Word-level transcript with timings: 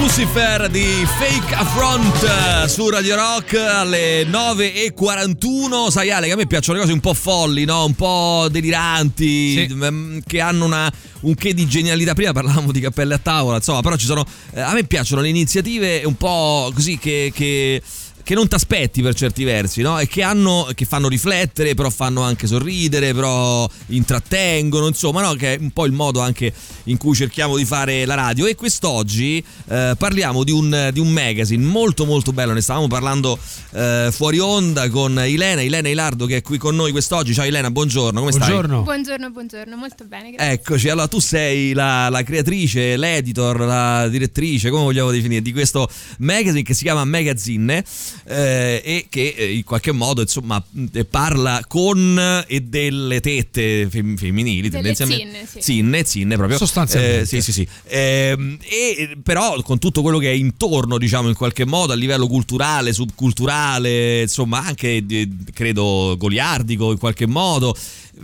Lucifer 0.00 0.68
di 0.70 1.06
Fake 1.18 1.54
Affront 1.54 2.22
eh, 2.64 2.68
su 2.68 2.88
Radio 2.88 3.16
Rock 3.16 3.52
alle 3.54 4.24
9.41. 4.24 5.90
Sai 5.90 6.10
Ale 6.10 6.26
che 6.26 6.32
a 6.32 6.36
me 6.36 6.46
piacciono 6.46 6.78
le 6.78 6.84
cose 6.84 6.94
un 6.94 7.00
po' 7.00 7.12
folli, 7.12 7.66
no? 7.66 7.84
un 7.84 7.94
po' 7.94 8.48
deliranti, 8.50 9.66
Sì. 9.68 9.74
mm, 9.74 10.18
che 10.26 10.40
hanno 10.40 10.64
una- 10.64 10.90
un 11.20 11.34
che 11.34 11.52
di 11.52 11.66
genialità. 11.66 12.14
Prima 12.14 12.32
parlavamo 12.32 12.72
di 12.72 12.80
cappelle 12.80 13.12
a 13.14 13.18
tavola, 13.18 13.56
insomma, 13.56 13.82
però 13.82 13.96
ci 13.96 14.06
sono... 14.06 14.24
eh, 14.54 14.60
a 14.62 14.72
me 14.72 14.84
piacciono 14.84 15.20
le 15.20 15.28
iniziative 15.28 16.02
un 16.04 16.16
po' 16.16 16.70
così 16.74 16.96
che... 16.96 17.30
che 17.34 17.82
che 18.30 18.36
non 18.36 18.46
ti 18.46 18.54
aspetti 18.54 19.02
per 19.02 19.12
certi 19.16 19.42
versi, 19.42 19.82
no? 19.82 19.98
E 19.98 20.06
che 20.06 20.22
hanno 20.22 20.68
che 20.76 20.84
fanno 20.84 21.08
riflettere, 21.08 21.74
però 21.74 21.90
fanno 21.90 22.22
anche 22.22 22.46
sorridere, 22.46 23.12
però 23.12 23.68
intrattengono, 23.86 24.86
insomma, 24.86 25.20
no? 25.20 25.32
Che 25.32 25.54
è 25.54 25.58
un 25.58 25.72
po' 25.72 25.84
il 25.84 25.90
modo 25.90 26.20
anche 26.20 26.52
in 26.84 26.96
cui 26.96 27.16
cerchiamo 27.16 27.56
di 27.56 27.64
fare 27.64 28.04
la 28.04 28.14
radio. 28.14 28.46
E 28.46 28.54
quest'oggi 28.54 29.44
eh, 29.66 29.96
parliamo 29.98 30.44
di 30.44 30.52
un, 30.52 30.90
di 30.92 31.00
un 31.00 31.08
magazine 31.08 31.64
molto 31.64 32.04
molto 32.04 32.32
bello. 32.32 32.52
Ne 32.52 32.60
stavamo 32.60 32.86
parlando 32.86 33.36
eh, 33.72 34.10
fuori 34.12 34.38
onda 34.38 34.88
con 34.90 35.20
Ilena, 35.26 35.62
Ilena 35.62 35.88
Ilardo 35.88 36.26
che 36.26 36.36
è 36.36 36.42
qui 36.42 36.56
con 36.56 36.76
noi 36.76 36.92
quest'oggi. 36.92 37.34
Ciao 37.34 37.46
Ilena, 37.46 37.72
buongiorno, 37.72 38.20
come 38.20 38.30
stai? 38.30 38.46
Buongiorno. 38.46 38.82
Buongiorno, 38.82 39.30
buongiorno, 39.30 39.76
molto 39.76 40.04
bene, 40.04 40.30
grazie. 40.30 40.52
Eccoci, 40.52 40.88
allora 40.88 41.08
tu 41.08 41.18
sei 41.18 41.72
la, 41.72 42.08
la 42.08 42.22
creatrice, 42.22 42.96
l'editor, 42.96 43.58
la 43.58 44.06
direttrice, 44.06 44.70
come 44.70 44.84
vogliamo 44.84 45.10
definire, 45.10 45.42
di 45.42 45.50
questo 45.50 45.90
magazine 46.18 46.62
che 46.62 46.74
si 46.74 46.84
chiama 46.84 47.04
Magazine 47.04 47.82
eh, 48.24 48.82
e 48.84 49.06
che 49.08 49.34
eh, 49.36 49.52
in 49.54 49.64
qualche 49.64 49.92
modo 49.92 50.20
insomma 50.20 50.62
eh, 50.92 51.04
parla 51.04 51.62
con 51.66 52.44
e 52.46 52.60
delle 52.60 53.20
tette 53.20 53.88
fem- 53.90 54.16
femminili 54.16 54.68
Delle 54.68 54.94
tendenzialmente. 54.94 55.46
zinne, 55.46 55.46
sì. 55.46 55.60
Zinne, 55.60 56.04
zinne 56.04 56.36
proprio. 56.36 56.56
Sostanzialmente. 56.58 57.20
Eh, 57.20 57.26
sì, 57.26 57.40
sì, 57.42 57.52
sì. 57.52 57.68
Ehm, 57.88 58.58
e 58.62 59.16
però 59.22 59.60
con 59.62 59.78
tutto 59.78 60.02
quello 60.02 60.18
che 60.18 60.30
è 60.30 60.34
intorno, 60.34 60.98
diciamo, 60.98 61.28
in 61.28 61.34
qualche 61.34 61.64
modo 61.64 61.92
a 61.92 61.96
livello 61.96 62.26
culturale, 62.26 62.92
subculturale, 62.92 64.22
insomma, 64.22 64.64
anche 64.64 65.04
eh, 65.08 65.28
credo 65.52 66.14
goliardico 66.18 66.92
in 66.92 66.98
qualche 66.98 67.26
modo. 67.26 67.76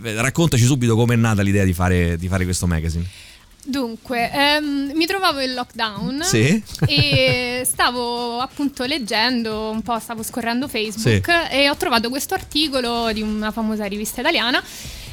Eh, 0.03 0.13
Raccontaci 0.21 0.63
subito 0.63 0.95
com'è 0.95 1.15
nata 1.15 1.41
l'idea 1.41 1.63
di 1.63 1.73
fare, 1.73 2.17
di 2.17 2.27
fare 2.27 2.43
questo 2.43 2.67
magazine. 2.67 3.05
Dunque, 3.69 4.31
ehm, 4.31 4.91
mi 4.95 5.05
trovavo 5.05 5.41
in 5.41 5.53
lockdown 5.53 6.21
Sì? 6.23 6.63
e 6.87 7.63
stavo 7.65 8.39
appunto 8.39 8.85
leggendo 8.85 9.71
un 9.71 9.81
po', 9.81 9.99
stavo 9.99 10.23
scorrendo 10.23 10.69
Facebook 10.69 11.29
e 11.51 11.69
ho 11.69 11.75
trovato 11.75 12.07
questo 12.09 12.33
articolo 12.33 13.11
di 13.11 13.21
una 13.21 13.51
famosa 13.51 13.83
rivista 13.83 14.21
italiana 14.21 14.63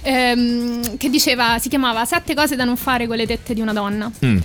ehm, 0.02 0.96
che 0.96 1.10
diceva, 1.10 1.58
si 1.58 1.68
chiamava 1.68 2.04
Sette 2.04 2.34
cose 2.34 2.54
da 2.54 2.62
non 2.64 2.76
fare 2.76 3.08
con 3.08 3.16
le 3.16 3.26
tette 3.26 3.54
di 3.54 3.60
una 3.60 3.72
donna. 3.72 4.08
Mm. 4.24 4.38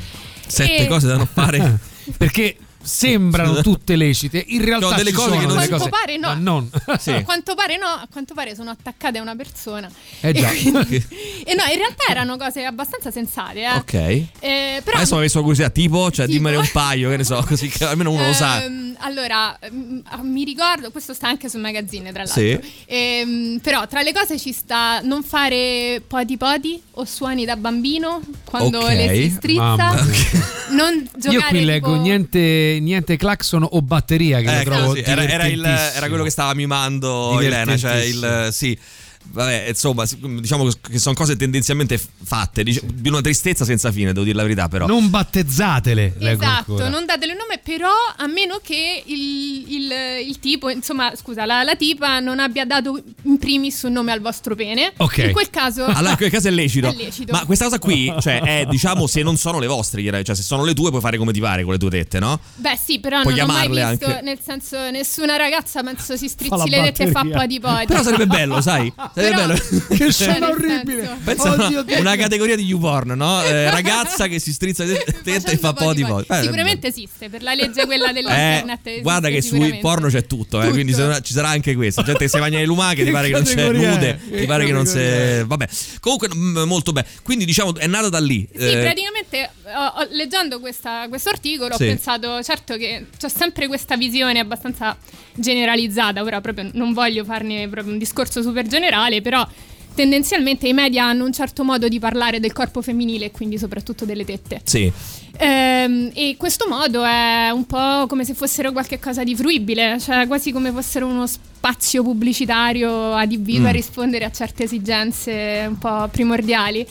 Sette 0.48 0.78
E- 0.86 0.88
cose 0.88 1.06
da 1.06 1.16
non 1.18 1.28
fare. 1.32 1.78
Perché 2.18 2.58
sembrano 2.82 3.62
tutte 3.62 3.96
lecite, 3.96 4.44
in 4.48 4.64
realtà 4.64 4.90
No, 4.90 4.96
delle 4.96 5.10
ci 5.10 5.16
cose 5.16 5.30
sono 5.30 5.40
che 5.42 5.46
non- 5.48 5.56
delle 5.58 5.68
Quanto 5.70 5.90
pare 5.90 6.18
no. 6.18 6.34
non. 6.36 6.70
Sì. 7.00 7.12
A 7.12 7.24
quanto 7.24 7.56
pare 7.56 7.78
no, 7.78 7.86
a 7.86 8.08
quanto 8.12 8.34
pare 8.34 8.56
sono 8.56 8.70
attaccate 8.72 9.18
a 9.18 9.22
una 9.22 9.36
persona. 9.36 9.90
Eh 10.22 10.34
già. 10.34 10.50
E, 10.52 10.58
quindi- 10.72 10.96
e 11.46 11.56
no, 11.56 11.64
in 11.72 11.78
realtà 11.78 12.04
erano 12.10 12.38
cose 12.38 12.64
abbastanza 12.66 13.12
sensate. 13.12 13.62
Eh. 13.62 13.72
Ok. 13.74 13.94
Eh, 13.94 14.82
però 14.84 14.98
Adesso 14.98 15.16
ho 15.16 15.20
messo 15.20 15.40
curiosità, 15.40 15.70
tipo, 15.70 16.10
cioè 16.12 16.26
Tipo? 16.26 16.38
dimmene 16.38 16.58
un 16.58 16.70
paio, 16.72 17.10
che 17.10 17.18
ne 17.18 17.24
so, 17.24 17.44
così 17.48 17.68
che 17.70 17.84
almeno 17.86 18.12
uno 18.12 18.26
lo 18.26 18.34
sa. 18.34 18.64
Ehm, 18.64 18.96
allora, 19.00 19.58
mm, 19.72 20.00
mi 20.24 20.44
ricordo, 20.44 20.92
questo 20.92 21.14
sta 21.14 21.28
anche 21.28 21.48
sul 21.50 21.60
magazzine 21.62 22.12
tra 22.12 22.24
l'altro. 22.24 22.42
Sì. 22.42 22.60
Ehm, 22.86 23.60
però 23.62 23.88
tra 23.88 24.02
le 24.02 24.14
cose 24.14 24.38
ci 24.40 24.52
sta 24.52 25.00
non 25.02 25.24
fare 25.24 26.02
poti 26.06 26.38
poti 26.38 26.82
o 26.94 27.06
suoni 27.06 27.46
da 27.46 27.56
bambino 27.56 28.22
quando 28.46 28.80
Ok. 28.80 28.90
le 28.90 29.14
si 29.14 29.30
strizza. 29.30 30.06
Non 30.72 31.08
giocare 31.18 31.36
Io 31.42 31.48
qui 31.48 31.66
leggo 31.66 31.92
tipo- 31.92 32.02
niente, 32.02 32.40
niente 32.78 33.18
clacson 33.18 33.66
o 33.70 33.82
batteria 33.82 34.40
che 34.42 34.60
Ecco, 34.62 34.70
trovo 34.70 34.94
sì, 34.94 35.02
era, 35.04 35.28
era 35.28 35.46
il- 35.48 35.66
era 35.66 36.08
quello 36.08 36.24
che 36.24 36.30
stava 36.30 36.54
mimando 36.54 37.40
Elena, 37.42 37.76
cioè 37.78 37.96
il 38.04 38.50
sì. 38.52 38.78
Vabbè, 39.32 39.66
insomma, 39.70 40.06
diciamo 40.20 40.68
che 40.90 40.98
sono 41.00 41.16
cose 41.16 41.36
tendenzialmente 41.36 42.00
fatte, 42.24 42.64
dic- 42.64 42.84
di 42.84 43.10
una 43.10 43.22
tristezza 43.22 43.64
senza 43.66 43.92
fine, 43.92 44.12
devo 44.12 44.24
dire 44.26 44.36
la 44.36 44.44
verità, 44.44 44.68
però. 44.68 44.86
Non 44.88 45.10
battezzatele, 45.10 46.16
Esatto, 46.20 46.90
non 46.90 47.06
datele 47.06 47.34
il 47.34 47.38
nome, 47.38 47.60
però 47.64 47.90
a 48.18 48.28
meno 48.28 48.60
che 48.62 49.04
il, 49.06 49.66
il- 49.68 50.28
il 50.28 50.40
tipo, 50.40 50.70
insomma, 50.70 51.14
scusa, 51.16 51.46
la, 51.46 51.64
la 51.64 51.76
tipa 51.76 52.20
non 52.20 52.40
abbia 52.40 52.66
dato 52.66 53.02
in 53.24 53.38
primis 53.38 53.82
un 53.84 53.94
nome 53.94 54.12
al 54.12 54.20
vostro 54.22 54.56
pene. 54.56 54.94
Ok. 54.98 55.18
In 55.18 55.32
quel 55.32 55.50
caso. 55.50 55.86
Allora, 55.86 56.12
in 56.12 56.18
quel 56.18 56.30
caso 56.32 56.48
è 56.48 56.52
lecito. 56.52 56.88
È 56.90 56.94
lecito. 56.96 57.32
Ma 57.32 57.46
questa 57.46 57.66
cosa 57.66 57.80
qui, 57.80 58.14
cioè, 58.20 58.42
è 58.42 58.66
diciamo 58.68 59.08
se 59.08 59.22
non 59.24 59.38
sono 59.38 59.60
le 59.60 59.68
vostre. 59.68 60.02
Cioè, 60.24 60.36
se 60.36 60.44
sono 60.44 60.64
le 60.64 60.74
tue, 60.74 60.90
puoi 60.90 61.02
fare 61.02 61.18
come 61.18 61.32
ti 61.32 61.40
pare 61.40 61.64
con 61.64 61.74
le 61.74 61.78
tue 61.80 61.90
tette, 61.90 62.20
no? 62.20 62.40
Beh, 62.56 62.78
sì, 62.84 63.00
però 63.00 63.22
Puoi 63.22 63.36
non 63.36 63.50
ho 63.50 63.54
mai 63.54 63.68
visto, 63.68 64.06
anche. 64.06 64.22
nel 64.24 64.40
senso, 64.44 64.90
nessuna 64.92 65.36
ragazza 65.38 65.84
penso 65.84 66.16
si 66.18 66.28
strizzi 66.28 66.70
le 66.70 66.82
tette 66.84 67.04
e 67.04 67.12
fa 67.12 67.24
batteria. 67.24 67.38
podi 67.40 67.60
podi. 67.60 67.86
Però 67.86 68.04
sarebbe 68.04 68.28
bello, 68.28 68.62
sai? 68.62 68.92
Sarebbe 69.20 69.36
Però- 69.36 69.48
bello. 69.48 69.86
Che 69.90 69.98
Cioè, 69.98 70.12
scena 70.12 70.50
orribile. 70.50 71.18
Pensa 71.24 71.52
Oddio, 71.52 71.84
una, 71.88 72.00
una 72.00 72.16
categoria 72.16 72.56
di 72.56 72.64
YouPorn, 72.64 73.12
no? 73.12 73.44
Eh, 73.44 73.70
ragazza 73.70 74.28
che 74.28 74.40
si 74.40 74.54
strizza 74.54 74.84
le 74.84 75.04
tette 75.24 75.52
e 75.52 75.58
fa 75.58 75.74
po' 75.74 75.94
di 75.94 76.04
po'. 76.06 76.20
Eh, 76.22 76.42
Sicuramente 76.42 76.88
esiste, 76.88 77.30
per 77.30 77.42
la 77.44 77.54
legge 77.54 77.86
quella 77.86 78.10
Eh, 78.10 78.14
dell'internet. 78.14 78.80
esiste 78.86 79.02
guarda 79.02 79.30
che 79.30 79.42
sui 79.42 79.78
porno 79.80 80.08
c'è 80.08 80.26
tutto, 80.26 80.58
eh, 80.60 80.62
Tutto. 80.62 80.74
quindi 80.74 80.94
sarà- 80.94 81.20
ci 81.22 81.34
sarà 81.34 81.50
anche 81.50 81.76
questo. 81.76 82.02
Gente 82.04 82.20
che 82.26 82.30
si 82.30 82.38
bagna 82.40 82.60
le 82.60 82.66
lumache, 82.66 83.04
ti 83.04 83.12
pare 83.12 83.28
che 83.28 83.34
non 83.34 83.44
c'è 83.44 83.72
nude, 83.72 84.20
ti 84.32 84.46
pare 84.46 84.66
che 84.66 84.72
non 84.72 84.86
c'è. 84.86 85.44
Vabbè, 85.46 85.68
comunque 86.00 86.30
mm, 86.34 86.58
molto 86.64 86.92
bene. 86.92 87.08
Quindi 87.24 87.46
diciamo 87.46 87.76
è 87.76 87.88
nata 87.88 88.10
da 88.10 88.20
lì. 88.20 88.48
Sì, 88.56 88.64
Eh, 88.70 88.78
praticamente 88.82 89.50
ho- 89.66 90.02
ho- 90.02 90.08
leggendo 90.12 90.60
questo 91.08 91.30
articolo 91.30 91.76
Sì. 91.76 91.84
ho 91.84 91.88
pensato, 91.88 92.42
certo 92.44 92.78
che 92.78 93.06
c'è 93.18 93.30
sempre 93.30 93.68
questa 93.68 93.98
visione 93.98 94.40
abbastanza 94.40 94.96
generalizzata, 95.44 96.22
ora 96.22 96.42
proprio 96.42 96.70
non 96.74 96.94
voglio 96.94 97.24
farne 97.24 97.68
proprio 97.70 97.94
un 97.94 98.00
discorso 98.00 98.42
super 98.42 98.68
generale, 98.68 98.99
però 99.22 99.46
tendenzialmente 99.96 100.68
i 100.68 100.74
media 100.74 101.06
hanno 101.06 101.26
un 101.26 101.34
certo 101.34 101.64
modo 101.64 101.88
di 101.88 102.00
parlare 102.00 102.40
del 102.40 102.54
corpo 102.54 102.82
femminile 102.82 103.26
e 103.26 103.32
quindi 103.32 103.58
soprattutto 103.58 104.06
delle 104.06 104.24
tette. 104.24 104.62
Sì. 104.64 104.92
Ehm, 105.38 106.12
e 106.14 106.36
questo 106.38 106.68
modo 106.70 107.04
è 107.04 107.50
un 107.50 107.66
po' 107.66 108.06
come 108.08 108.24
se 108.26 108.34
fossero 108.34 108.72
qualcosa 108.72 109.24
di 109.24 109.36
fruibile, 109.36 109.98
cioè 110.00 110.28
quasi 110.28 110.52
come 110.52 110.72
fossero 110.72 111.06
uno 111.06 111.26
spazio 111.28 112.04
pubblicitario 112.04 113.14
adibito 113.14 113.66
a 113.66 113.70
Mm. 113.70 113.74
rispondere 113.74 114.26
a 114.26 114.32
certe 114.32 114.64
esigenze 114.64 115.66
un 115.68 115.78
po' 115.78 116.08
primordiali. 116.12 116.86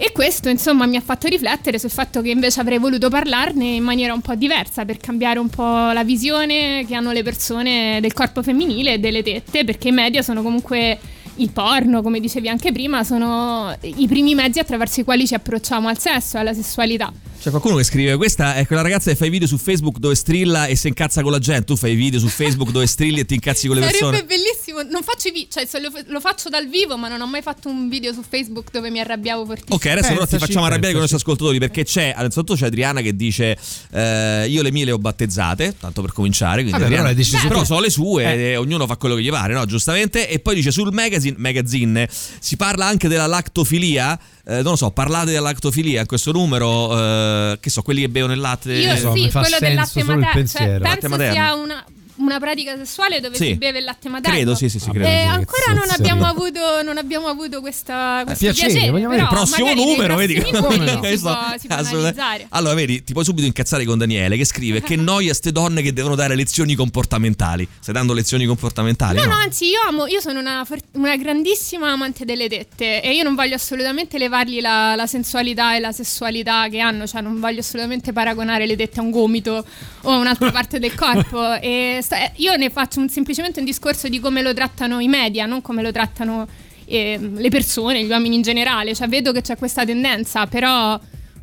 E 0.00 0.12
questo 0.12 0.48
insomma 0.48 0.86
mi 0.86 0.96
ha 0.96 1.00
fatto 1.00 1.26
riflettere 1.26 1.76
sul 1.80 1.90
fatto 1.90 2.22
che 2.22 2.30
invece 2.30 2.60
avrei 2.60 2.78
voluto 2.78 3.08
parlarne 3.10 3.64
in 3.74 3.82
maniera 3.82 4.12
un 4.12 4.20
po' 4.20 4.36
diversa 4.36 4.84
per 4.84 4.98
cambiare 4.98 5.40
un 5.40 5.48
po' 5.48 5.90
la 5.90 6.04
visione 6.04 6.84
che 6.86 6.94
hanno 6.94 7.10
le 7.10 7.24
persone 7.24 7.98
del 8.00 8.12
corpo 8.12 8.44
femminile 8.44 8.92
e 8.94 8.98
delle 9.00 9.24
tette, 9.24 9.64
perché 9.64 9.88
i 9.88 9.92
media 9.92 10.22
sono 10.22 10.42
comunque 10.42 10.98
il 11.38 11.50
porno, 11.50 12.02
come 12.02 12.20
dicevi 12.20 12.48
anche 12.48 12.72
prima, 12.72 13.04
sono 13.04 13.74
i 13.80 14.06
primi 14.06 14.34
mezzi 14.34 14.58
attraverso 14.58 15.00
i 15.00 15.04
quali 15.04 15.26
ci 15.26 15.34
approcciamo 15.34 15.88
al 15.88 15.98
sesso 15.98 16.36
e 16.36 16.40
alla 16.40 16.54
sessualità. 16.54 17.12
C'è 17.40 17.50
qualcuno 17.50 17.76
che 17.76 17.84
scrive: 17.84 18.16
Questa 18.16 18.54
è 18.54 18.66
quella 18.66 18.82
ragazza 18.82 19.10
che 19.10 19.16
fa 19.16 19.24
i 19.24 19.30
video 19.30 19.46
su 19.46 19.58
Facebook 19.58 19.98
dove 19.98 20.16
strilla 20.16 20.66
e 20.66 20.74
si 20.74 20.88
incazza 20.88 21.22
con 21.22 21.30
la 21.30 21.38
gente. 21.38 21.64
Tu 21.64 21.76
fai 21.76 21.92
i 21.92 21.94
video 21.94 22.18
su 22.18 22.26
Facebook 22.26 22.70
dove 22.72 22.86
strilli 22.86 23.20
e 23.20 23.24
ti 23.26 23.34
incazzi 23.34 23.68
con 23.68 23.76
le 23.76 23.82
Sarebbe 23.82 23.98
persone. 23.98 24.24
bellissimo. 24.24 24.82
Non 24.82 25.02
faccio 25.04 25.28
i 25.28 25.30
video, 25.30 25.48
cioè 25.48 25.80
lo, 25.80 25.90
lo 26.06 26.20
faccio 26.20 26.48
dal 26.48 26.68
vivo, 26.68 26.96
ma 26.98 27.06
non 27.08 27.20
ho 27.20 27.26
mai 27.28 27.40
fatto 27.42 27.68
un 27.68 27.88
video 27.88 28.12
su 28.12 28.22
Facebook 28.28 28.70
dove 28.72 28.90
mi 28.90 28.98
arrabbiavo 28.98 29.44
fortissimo. 29.46 29.76
Ok, 29.76 29.86
adesso 29.86 30.12
però 30.14 30.26
ti 30.26 30.36
facciamo 30.38 30.64
arrabbiare 30.64 30.88
con 30.94 30.98
i 30.98 31.08
nostri 31.08 31.16
ascoltatori 31.16 31.58
perché 31.60 31.84
c'è, 31.84 32.12
innanzitutto 32.16 32.54
c'è 32.54 32.66
Adriana 32.66 33.00
che 33.02 33.14
dice 33.14 33.56
eh, 33.92 34.46
io 34.48 34.60
le 34.62 34.72
mie 34.72 34.84
le 34.84 34.90
ho 34.92 34.98
battezzate, 34.98 35.76
tanto 35.78 36.02
per 36.02 36.12
cominciare, 36.12 36.54
quindi 36.62 36.72
Vabbè, 36.72 36.84
Adriana- 36.84 37.04
però 37.04 37.14
deciso 37.16 37.46
però 37.46 37.64
sono 37.64 37.80
le 37.80 37.90
sue 37.90 38.24
Eh. 38.24 38.40
e 38.50 38.56
ognuno 38.56 38.84
fa 38.86 38.96
quello 38.96 39.14
che 39.14 39.22
gli 39.22 39.30
pare, 39.30 39.54
no? 39.54 39.64
Giustamente. 39.64 40.28
E 40.28 40.40
poi 40.40 40.56
dice 40.56 40.72
sul 40.72 40.92
magazine, 40.92 41.36
magazine 41.38 42.08
si 42.10 42.56
parla 42.56 42.86
anche 42.86 43.06
della 43.06 43.26
lactofilia. 43.26 44.18
Eh, 44.44 44.54
non 44.62 44.70
lo 44.72 44.76
so, 44.76 44.90
parlate 44.90 45.26
della 45.26 45.50
lactofilia 45.50 46.00
in 46.00 46.06
questo 46.06 46.32
numero, 46.32 46.96
eh, 47.52 47.58
che 47.60 47.70
so, 47.70 47.82
quelli 47.82 48.00
che 48.00 48.08
bevono 48.08 48.32
il 48.32 48.40
latte. 48.40 48.72
Io 48.72 48.96
so, 48.96 49.12
sì, 49.14 49.22
mi 49.22 49.30
fa 49.30 49.40
quello 49.40 49.56
del 49.58 49.68
senso 49.68 49.74
latte 49.76 50.00
solo 50.00 50.12
il 50.12 50.18
materno. 50.18 50.32
pensiero. 50.34 50.70
Cioè, 50.70 50.78
Latte 50.78 50.98
penso 51.00 51.08
materno. 51.08 51.32
sia 51.32 51.54
una, 51.54 51.84
una 52.18 52.38
pratica 52.38 52.76
sessuale 52.76 53.20
dove 53.20 53.36
Sì. 53.36 53.46
si 53.46 53.54
beve 53.56 53.78
il 53.78 53.84
latte 53.84 54.08
materno. 54.08 54.36
Credo, 54.36 54.54
sì, 54.54 54.68
sì, 54.68 54.78
sì, 54.78 54.90
credo. 54.90 55.06
Eh, 55.06 55.20
Sì, 55.22 55.26
ancora 55.28 55.72
non 55.72 55.88
abbiamo 55.90 56.26
avuto, 56.26 56.82
non 56.82 56.96
abbiamo 56.98 57.26
avuto 57.28 57.60
questa, 57.60 58.22
questo 58.24 58.44
piacere, 58.44 58.72
piacere. 58.72 58.92
però 58.92 59.14
il 59.22 59.28
prossimo 59.28 59.74
numero, 59.74 60.16
vedi 60.16 60.34
no? 60.38 60.44
si 60.70 60.96
Questo- 60.98 61.28
può, 61.28 61.54
si 61.58 61.66
può 61.66 61.76
analizzare. 61.76 62.46
Allora, 62.50 62.74
vedi, 62.74 63.02
ti 63.04 63.12
puoi 63.12 63.24
subito 63.24 63.46
incazzare 63.46 63.84
con 63.84 63.98
Daniele 63.98 64.36
che 64.36 64.44
scrive 64.44 64.80
che 64.82 64.96
noia 64.96 65.32
ste 65.34 65.52
donne 65.52 65.82
che 65.82 65.92
devono 65.92 66.14
dare 66.14 66.34
lezioni 66.34 66.74
comportamentali. 66.74 67.66
Stai 67.80 67.94
dando 67.94 68.12
lezioni 68.12 68.44
comportamentali? 68.46 69.18
No, 69.18 69.24
no, 69.26 69.34
anzi, 69.34 69.66
io 69.66 69.80
amo, 69.88 70.06
io 70.06 70.20
sono 70.20 70.40
una, 70.40 70.66
una 70.92 71.16
grandissima 71.16 71.90
amante 71.92 72.24
delle 72.24 72.48
tette 72.48 73.00
e 73.02 73.14
io 73.14 73.22
non 73.22 73.34
voglio 73.34 73.54
assolutamente 73.54 74.18
levargli 74.18 74.60
la, 74.60 74.94
la 74.94 75.06
sensualità 75.06 75.76
e 75.76 75.80
la 75.80 75.92
sessualità 75.92 76.68
che 76.68 76.80
hanno, 76.80 77.06
cioè 77.06 77.20
non 77.20 77.38
voglio 77.40 77.60
assolutamente 77.60 78.12
paragonare 78.12 78.66
le 78.66 78.76
tette 78.76 79.00
a 79.00 79.02
un 79.02 79.10
gomito 79.10 79.64
o 80.02 80.10
a 80.10 80.16
un'altra 80.16 80.50
parte 80.52 80.78
del 80.78 80.94
corpo. 80.94 81.54
E 81.60 81.98
sta- 82.08 82.24
eh, 82.24 82.32
io 82.36 82.56
ne 82.56 82.70
faccio 82.70 83.00
un- 83.00 83.08
semplicemente 83.10 83.58
un 83.60 83.66
discorso 83.66 84.08
di 84.08 84.18
come 84.18 84.40
lo 84.40 84.54
trattano 84.54 84.98
i 85.00 85.08
media, 85.08 85.44
non 85.44 85.60
come 85.60 85.82
lo 85.82 85.92
trattano 85.92 86.48
eh, 86.86 87.18
le 87.34 87.48
persone, 87.50 88.02
gli 88.02 88.08
uomini 88.08 88.36
in 88.36 88.40
generale. 88.42 88.94
Cioè, 88.94 89.08
vedo 89.08 89.30
che 89.30 89.42
c'è 89.42 89.58
questa 89.58 89.84
tendenza, 89.84 90.46
però 90.46 90.98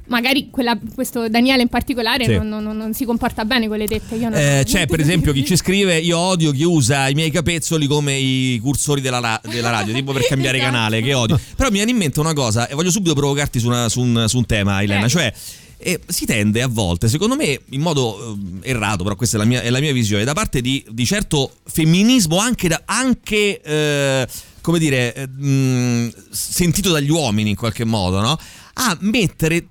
magari 0.08 0.50
quella- 0.50 0.76
questo 0.96 1.30
Daniele 1.30 1.62
in 1.62 1.68
particolare 1.68 2.26
Sì. 2.26 2.34
non, 2.36 2.48
non- 2.50 2.76
non- 2.76 2.94
si 2.96 3.06
comporta 3.06 3.46
bene 3.46 3.68
con 3.68 3.78
le 3.78 3.86
tette. 3.86 4.16
Io 4.16 4.30
non- 4.30 4.40
Eh, 4.40 4.64
c'è 4.66 4.88
per 4.88 5.00
esempio 5.00 5.34
chi 5.34 5.46
ci 5.46 5.56
scrive 5.56 5.98
io 6.00 6.18
odio 6.18 6.52
chi 6.52 6.64
usa 6.64 7.10
i 7.10 7.14
miei 7.14 7.30
capezzoli 7.30 7.86
come 7.86 8.16
i 8.16 8.60
cursori 8.62 9.02
della, 9.02 9.20
ra- 9.20 9.42
della 9.48 9.70
radio 9.70 9.94
tipo 9.94 10.14
per 10.14 10.26
cambiare 10.28 10.58
Esatto. 10.58 10.72
canale 10.74 11.02
che 11.02 11.14
odio 11.14 11.40
però 11.56 11.70
mi 11.70 11.76
viene 11.76 11.92
in 11.92 11.98
mente 11.98 12.20
una 12.20 12.34
cosa 12.34 12.68
e 12.68 12.74
voglio 12.76 12.90
subito 12.92 13.14
provocarti 13.14 13.60
su, 13.60 13.68
una- 13.68 13.88
su 13.90 14.02
un, 14.02 14.26
su 14.28 14.38
un 14.38 14.46
tema 14.48 14.82
Elena 14.82 15.08
Prego. 15.08 15.20
cioè 15.20 15.34
eh, 15.78 16.00
si 16.08 16.26
tende 16.26 16.62
a 16.62 16.68
volte, 16.68 17.08
secondo 17.10 17.36
me, 17.36 17.60
in 17.70 17.82
modo 17.82 18.38
eh, 18.62 18.70
errato, 18.70 19.04
però 19.04 19.16
questa 19.16 19.38
è 19.38 19.40
la 19.40 19.46
mia, 19.46 19.62
è 19.62 19.70
la 19.70 19.80
mia 19.80 19.94
visione, 19.94 20.24
da 20.24 20.34
parte 20.34 20.62
di, 20.62 20.84
di 20.90 21.06
certo 21.06 21.52
femminismo 21.66 22.38
anche, 22.38 22.68
da- 22.68 22.82
anche 22.86 23.62
eh, 23.62 24.28
come 24.62 24.80
dire, 24.80 25.14
eh, 25.14 25.28
mh, 25.28 26.14
sentito 26.32 26.92
dagli 26.92 27.12
uomini 27.12 27.52
in 27.52 27.56
qualche 27.56 27.86
modo, 27.86 28.20
no? 28.20 28.38
A 28.74 28.98
mettere 29.02 29.68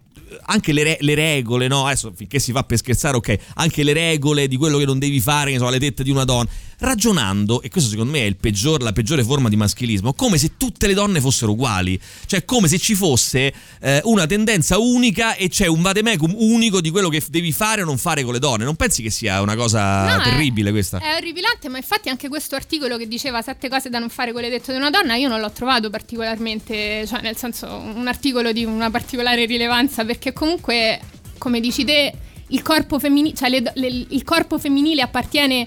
anche 0.46 0.72
le, 0.72 0.82
re- 0.82 0.98
le 1.00 1.14
regole, 1.14 1.68
no? 1.68 1.86
Adesso 1.86 2.12
finché 2.14 2.38
si 2.38 2.52
fa 2.52 2.62
per 2.62 2.78
scherzare, 2.78 3.16
ok, 3.16 3.38
anche 3.54 3.82
le 3.82 3.92
regole 3.92 4.48
di 4.48 4.56
quello 4.56 4.78
che 4.78 4.84
non 4.84 4.98
devi 4.98 5.20
fare, 5.20 5.56
sono 5.56 5.70
le 5.70 5.78
tette 5.78 6.02
di 6.02 6.10
una 6.10 6.24
donna, 6.24 6.48
ragionando, 6.84 7.62
e 7.62 7.68
questo 7.70 7.90
secondo 7.90 8.12
me 8.12 8.26
è 8.26 8.34
peggior- 8.34 8.82
la 8.82 8.92
peggiore 8.92 9.24
forma 9.24 9.48
di 9.48 9.56
maschilismo, 9.56 10.12
come 10.14 10.38
se 10.38 10.52
tutte 10.56 10.86
le 10.86 10.94
donne 10.94 11.20
fossero 11.20 11.52
uguali, 11.52 11.98
cioè 12.26 12.44
come 12.44 12.68
se 12.68 12.78
ci 12.78 12.94
fosse 12.94 13.52
eh, 13.80 14.00
una 14.04 14.26
tendenza 14.26 14.78
unica 14.78 15.34
e 15.34 15.48
c'è 15.48 15.66
un 15.66 15.82
vademecum 15.82 16.34
unico 16.36 16.80
di 16.80 16.90
quello 16.90 17.08
che 17.08 17.22
devi 17.28 17.52
fare 17.52 17.82
o 17.82 17.84
non 17.84 17.98
fare 17.98 18.22
con 18.22 18.32
le 18.32 18.38
donne. 18.38 18.64
Non 18.64 18.76
pensi 18.76 19.02
che 19.02 19.10
sia 19.10 19.40
una 19.40 19.56
cosa 19.56 20.14
No, 20.16 20.20
è- 20.20 20.24
terribile 20.24 20.70
questa? 20.70 20.98
È 20.98 21.14
orripilante, 21.16 21.68
ma 21.68 21.78
infatti 21.78 22.08
anche 22.08 22.28
questo 22.28 22.54
articolo 22.54 22.96
che 22.96 23.08
diceva 23.08 23.42
sette 23.42 23.68
cose 23.68 23.88
da 23.90 23.98
non 23.98 24.08
fare 24.10 24.32
con 24.32 24.42
le 24.42 24.48
dette 24.50 24.72
di 24.72 24.78
una 24.78 24.90
donna, 24.90 25.14
io 25.16 25.28
non 25.28 25.40
l'ho 25.40 25.50
trovato 25.50 25.90
particolarmente, 25.90 27.06
cioè 27.06 27.20
nel 27.22 27.36
senso 27.36 27.66
un 27.66 28.06
articolo 28.06 28.52
di 28.52 28.64
una 28.64 28.90
particolare 28.90 29.44
rilevanza, 29.46 30.04
perché 30.04 30.32
comunque, 30.32 31.00
come 31.38 31.60
dici 31.60 31.84
te, 31.84 32.12
il 32.48 32.62
corpo, 32.62 32.98
femminile 32.98 33.34
cioè 33.34 33.48
le- 33.48 33.72
le- 33.74 34.06
il 34.08 34.22
corpo 34.24 34.58
femminile 34.58 35.02
appartiene 35.02 35.66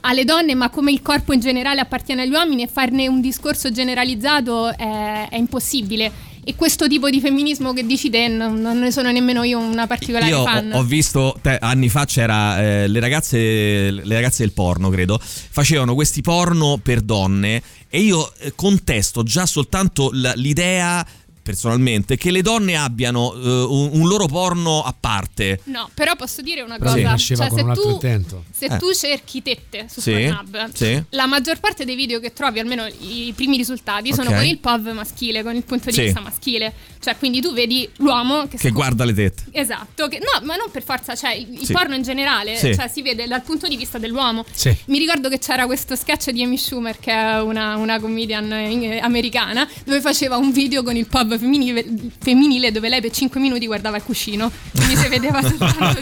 alle 0.00 0.24
donne, 0.24 0.54
ma 0.54 0.70
come 0.70 0.92
il 0.92 1.02
corpo 1.02 1.32
in 1.32 1.40
generale 1.40 1.80
appartiene 1.80 2.22
agli 2.22 2.32
uomini 2.32 2.62
e 2.62 2.68
farne 2.68 3.08
un 3.08 3.20
discorso 3.20 3.70
generalizzato 3.70 4.76
è, 4.76 5.28
è 5.28 5.36
impossibile. 5.36 6.32
E 6.46 6.54
questo 6.56 6.86
tipo 6.86 7.08
di 7.08 7.20
femminismo 7.20 7.72
che 7.72 7.86
dici 7.86 8.10
te 8.10 8.28
non, 8.28 8.60
non 8.60 8.78
ne 8.78 8.90
sono 8.90 9.10
nemmeno 9.10 9.44
io 9.44 9.58
una 9.58 9.86
particolare 9.86 10.28
Io 10.28 10.40
ho, 10.40 10.44
fan. 10.44 10.72
ho 10.74 10.82
visto 10.82 11.34
te- 11.40 11.56
anni 11.58 11.88
fa 11.88 12.04
c'era 12.04 12.60
eh, 12.60 12.86
le 12.86 13.00
ragazze 13.00 13.90
le 13.90 14.14
ragazze 14.14 14.42
del 14.42 14.52
porno, 14.52 14.90
credo, 14.90 15.18
facevano 15.18 15.94
questi 15.94 16.20
porno 16.20 16.78
per 16.82 17.00
donne 17.00 17.62
e 17.88 18.00
io 18.00 18.30
eh, 18.40 18.52
contesto 18.54 19.22
già 19.22 19.46
soltanto 19.46 20.10
l'idea 20.12 21.06
personalmente 21.44 22.16
che 22.16 22.30
le 22.30 22.40
donne 22.42 22.74
abbiano 22.76 23.34
eh, 23.34 23.38
un, 23.68 23.90
un 23.92 24.08
loro 24.08 24.26
porno 24.26 24.82
a 24.82 24.94
parte. 24.98 25.60
No, 25.64 25.90
però 25.94 26.16
posso 26.16 26.40
dire 26.40 26.62
una 26.62 26.78
Però 26.78 26.92
cosa. 26.94 27.02
nasceva 27.02 27.40
cioè, 27.42 27.48
con 27.50 27.58
se 27.58 27.64
un 27.64 27.70
altro 27.70 27.98
tu. 27.98 28.42
Se 28.50 28.64
Eh. 28.64 28.76
tu 28.78 28.92
cerchi 28.94 29.42
tette 29.42 29.86
su 29.90 30.00
Sì, 30.00 30.12
Pornhub, 30.12 30.72
sì. 30.72 31.02
la 31.10 31.26
maggior 31.26 31.60
parte 31.60 31.84
dei 31.84 31.94
video 31.96 32.18
che 32.18 32.32
trovi, 32.32 32.58
almeno 32.60 32.86
i 32.86 33.32
primi 33.36 33.56
risultati, 33.58 34.12
sono 34.14 34.30
Ok. 34.30 34.36
con 34.36 34.44
il 34.46 34.58
POV 34.58 34.88
maschile, 34.92 35.42
con 35.42 35.54
il 35.54 35.64
punto 35.64 35.90
di 35.90 35.92
Sì. 35.92 36.02
vista 36.04 36.20
maschile. 36.20 36.72
Cioè, 36.98 37.16
quindi 37.18 37.42
tu 37.42 37.52
vedi 37.52 37.86
l'uomo 37.98 38.42
che, 38.44 38.56
Che 38.56 38.58
scop- 38.58 38.72
guarda 38.72 39.04
le 39.04 39.12
tette. 39.12 39.42
Esatto, 39.50 40.08
che- 40.08 40.18
no, 40.20 40.44
ma 40.46 40.56
non 40.56 40.70
per 40.70 40.82
forza, 40.82 41.14
cioè 41.14 41.34
il, 41.34 41.52
il 41.52 41.66
Sì. 41.66 41.72
porno 41.72 41.94
in 41.94 42.02
generale, 42.02 42.56
Sì. 42.56 42.74
cioè 42.74 42.88
si 42.88 43.02
vede 43.02 43.26
dal 43.26 43.42
punto 43.42 43.68
di 43.68 43.76
vista 43.76 43.98
dell'uomo. 43.98 44.44
Sì. 44.50 44.74
Mi 44.86 44.98
ricordo 44.98 45.28
che 45.28 45.38
c'era 45.38 45.66
questo 45.66 45.94
sketch 45.94 46.30
di 46.30 46.42
Amy 46.42 46.56
Schumer, 46.56 46.98
che 46.98 47.12
è 47.12 47.40
una, 47.42 47.76
una 47.76 48.00
comedian 48.00 48.50
in- 48.70 48.98
americana, 49.02 49.68
dove 49.84 50.00
faceva 50.00 50.38
un 50.38 50.50
video 50.50 50.82
con 50.82 50.96
il 50.96 51.06
femminile, 51.38 51.84
femminile 52.18 52.70
dove 52.70 52.88
lei 52.88 53.00
per 53.00 53.10
5 53.10 53.40
minuti 53.40 53.66
guardava 53.66 53.96
il 53.96 54.02
cuscino. 54.02 54.50
Quindi 54.72 54.96
si 54.96 55.08
vedeva 55.08 55.42
soltanto 55.42 55.98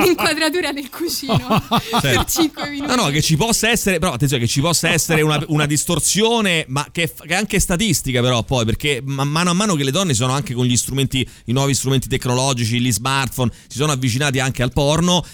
l'inquadratura 0.00 0.72
del 0.72 0.88
cuscino 0.90 1.62
per 2.00 2.24
5 2.24 2.70
minuti. 2.70 2.88
No, 2.88 2.94
no, 2.94 3.08
che 3.08 3.22
ci 3.22 3.36
possa 3.36 3.68
essere, 3.68 3.98
però 3.98 4.12
attenzione, 4.12 4.42
che 4.42 4.48
ci 4.48 4.60
possa 4.60 4.90
essere 4.90 5.22
una, 5.22 5.42
una 5.48 5.66
distorsione, 5.66 6.64
ma 6.68 6.86
che, 6.90 7.12
che 7.14 7.26
è 7.26 7.34
anche 7.34 7.60
statistica, 7.60 8.20
però 8.20 8.42
poi, 8.42 8.64
perché 8.64 9.00
man 9.04 9.28
mano 9.28 9.50
a 9.50 9.54
mano 9.54 9.74
che 9.74 9.84
le 9.84 9.90
donne 9.90 10.14
sono 10.14 10.32
anche 10.32 10.54
con 10.54 10.64
gli 10.64 10.76
strumenti, 10.76 11.26
i 11.46 11.52
nuovi 11.52 11.74
strumenti 11.74 12.08
tecnologici, 12.08 12.80
gli 12.80 12.92
smartphone, 12.92 13.50
si 13.68 13.78
sono 13.78 13.92
avvicinati 13.92 14.38
anche 14.40 14.62
al 14.62 14.72
porno. 14.72 15.24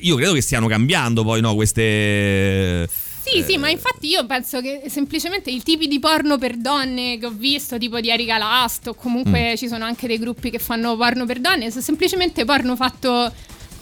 Io 0.00 0.16
credo 0.16 0.34
che 0.34 0.42
stiano 0.42 0.66
cambiando 0.66 1.22
poi, 1.22 1.40
no, 1.40 1.54
queste. 1.54 2.88
Sì, 3.30 3.42
sì, 3.42 3.56
ma 3.58 3.68
infatti 3.68 4.08
io 4.08 4.24
penso 4.26 4.60
che 4.60 4.84
semplicemente 4.88 5.50
i 5.50 5.62
tipi 5.62 5.86
di 5.86 5.98
porno 5.98 6.38
per 6.38 6.56
donne 6.56 7.18
che 7.18 7.26
ho 7.26 7.30
visto, 7.30 7.76
tipo 7.76 8.00
di 8.00 8.08
Erika 8.08 8.38
Last, 8.38 8.86
o 8.88 8.94
comunque 8.94 9.54
ci 9.56 9.68
sono 9.68 9.84
anche 9.84 10.06
dei 10.06 10.18
gruppi 10.18 10.50
che 10.50 10.58
fanno 10.58 10.96
porno 10.96 11.26
per 11.26 11.38
donne, 11.38 11.70
sono 11.70 11.82
semplicemente 11.82 12.44
porno 12.44 12.74
fatto. 12.74 13.32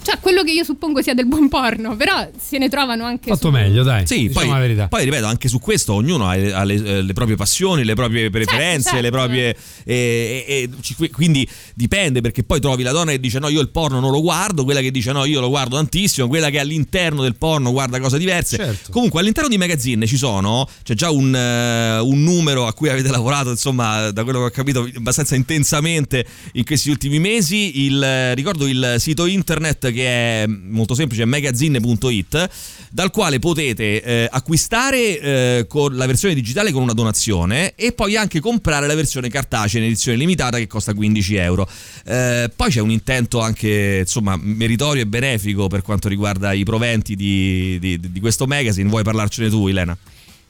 Cioè, 0.09 0.19
quello 0.21 0.41
che 0.43 0.51
io 0.51 0.63
suppongo 0.63 1.01
sia 1.01 1.13
del 1.13 1.25
buon 1.25 1.49
porno, 1.49 1.97
però 1.97 2.29
se 2.39 2.57
ne 2.57 2.69
trovano 2.69 3.03
anche. 3.03 3.27
Fatto 3.29 3.47
su- 3.47 3.51
meglio, 3.53 3.83
dai. 3.83 4.07
Sì, 4.07 4.27
diciamo 4.27 4.39
poi, 4.45 4.47
la 4.53 4.59
verità. 4.59 4.87
poi 4.87 5.03
ripeto, 5.03 5.25
anche 5.25 5.49
su 5.49 5.59
questo 5.59 5.91
ognuno 5.93 6.29
ha, 6.29 6.35
le, 6.35 6.53
ha 6.53 6.63
le- 6.63 6.75
eh, 6.75 7.01
le 7.01 7.11
proprie 7.11 7.35
passioni, 7.35 7.83
le 7.83 7.93
proprie 7.93 8.29
preferenze, 8.29 8.89
certo. 8.91 9.01
le 9.01 9.11
proprie. 9.11 9.57
e- 9.83 10.45
e- 10.47 10.61
e 10.63 10.69
ci- 10.79 10.95
quindi 11.11 11.45
dipende 11.73 12.21
perché 12.21 12.43
poi 12.43 12.61
trovi 12.61 12.83
la 12.83 12.91
donna 12.93 13.11
che 13.11 13.19
dice 13.19 13.39
no, 13.39 13.49
io 13.49 13.59
il 13.59 13.67
porno 13.69 13.99
non 13.99 14.11
lo 14.11 14.21
guardo, 14.21 14.63
quella 14.63 14.79
che 14.79 14.91
dice 14.91 15.11
no, 15.11 15.25
io 15.25 15.41
lo 15.41 15.49
guardo 15.49 15.75
tantissimo, 15.75 16.27
quella 16.29 16.49
che 16.49 16.59
all'interno 16.59 17.21
del 17.21 17.35
porno 17.35 17.71
guarda 17.73 17.99
cose 17.99 18.17
diverse. 18.17 18.55
Certo. 18.55 18.91
Comunque 18.93 19.19
all'interno 19.19 19.49
di 19.49 19.57
magazine 19.57 20.05
ci 20.07 20.15
sono, 20.15 20.67
c'è 20.83 20.93
già 20.93 21.09
un, 21.09 21.35
eh, 21.35 21.99
un 21.99 22.23
numero 22.23 22.65
a 22.65 22.73
cui 22.73 22.87
avete 22.87 23.09
lavorato, 23.09 23.49
insomma, 23.49 24.09
da 24.11 24.23
quello 24.23 24.39
che 24.39 24.45
ho 24.45 24.49
capito, 24.51 24.89
abbastanza 24.95 25.35
intensamente 25.35 26.25
in 26.53 26.63
questi 26.63 26.89
ultimi 26.89 27.19
mesi. 27.19 27.85
Il, 27.85 28.01
eh, 28.01 28.33
ricordo 28.35 28.65
il 28.67 28.95
sito 28.99 29.25
internet 29.25 29.91
che 29.91 29.96
è 30.05 30.45
molto 30.47 30.95
semplice, 30.95 31.23
è 31.23 31.25
magazine.it, 31.25 32.49
dal 32.91 33.11
quale 33.11 33.39
potete 33.39 34.01
eh, 34.01 34.27
acquistare 34.29 35.19
eh, 35.19 35.67
la 35.91 36.05
versione 36.05 36.33
digitale 36.33 36.71
con 36.71 36.81
una 36.81 36.93
donazione 36.93 37.73
e 37.75 37.91
poi 37.91 38.15
anche 38.15 38.39
comprare 38.39 38.87
la 38.87 38.95
versione 38.95 39.29
cartacea 39.29 39.79
in 39.79 39.87
edizione 39.87 40.17
limitata 40.17 40.57
che 40.57 40.67
costa 40.67 40.93
15 40.93 41.35
euro. 41.35 41.69
Eh, 42.05 42.51
poi 42.55 42.69
c'è 42.69 42.81
un 42.81 42.91
intento 42.91 43.39
anche 43.39 43.99
insomma 44.01 44.37
meritorio 44.39 45.03
e 45.03 45.07
benefico 45.07 45.67
per 45.67 45.81
quanto 45.81 46.07
riguarda 46.07 46.53
i 46.53 46.63
proventi 46.63 47.15
di, 47.15 47.77
di- 47.79 47.99
di 47.99 48.19
questo 48.19 48.45
magazine. 48.45 48.89
Vuoi 48.89 49.03
parlarcene 49.03 49.49
tu, 49.49 49.67
Elena? 49.67 49.97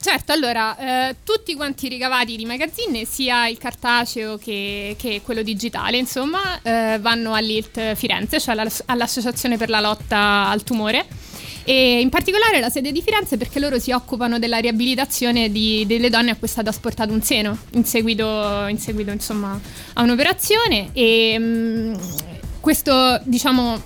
Certo, 0.00 0.30
allora, 0.30 1.08
eh, 1.08 1.16
tutti 1.24 1.54
quanti 1.56 1.86
i 1.86 1.88
ricavati 1.88 2.36
di 2.36 2.44
magazine, 2.46 3.04
sia 3.04 3.48
il 3.48 3.58
cartaceo 3.58 4.38
che, 4.38 4.94
che 4.96 5.22
quello 5.24 5.42
digitale, 5.42 5.96
insomma, 5.96 6.60
eh, 6.62 6.98
vanno 7.00 7.34
all'ILT 7.34 7.94
Firenze, 7.96 8.38
cioè 8.38 8.54
alla- 8.56 8.70
all'Associazione 8.86 9.56
per 9.56 9.68
la 9.70 9.80
lotta 9.80 10.48
al 10.48 10.62
tumore. 10.62 11.04
E 11.64 11.98
in 12.00 12.10
particolare 12.10 12.60
la 12.60 12.70
sede 12.70 12.92
di 12.92 13.02
Firenze 13.02 13.36
perché 13.36 13.58
loro 13.58 13.78
si 13.80 13.90
occupano 13.90 14.38
della 14.38 14.58
riabilitazione 14.58 15.50
di- 15.50 15.84
delle 15.84 16.08
donne 16.10 16.30
a 16.30 16.36
cui 16.36 16.46
è 16.46 16.50
stato 16.50 16.68
asportato 16.70 17.12
un 17.12 17.20
seno 17.20 17.58
in 17.72 17.84
seguito, 17.84 18.66
in 18.68 18.78
seguito, 18.78 19.10
insomma, 19.10 19.60
a 19.94 20.02
un'operazione 20.02 20.90
e 20.92 21.36
mm, 21.38 21.94
questo 22.60 23.20
diciamo 23.24 23.82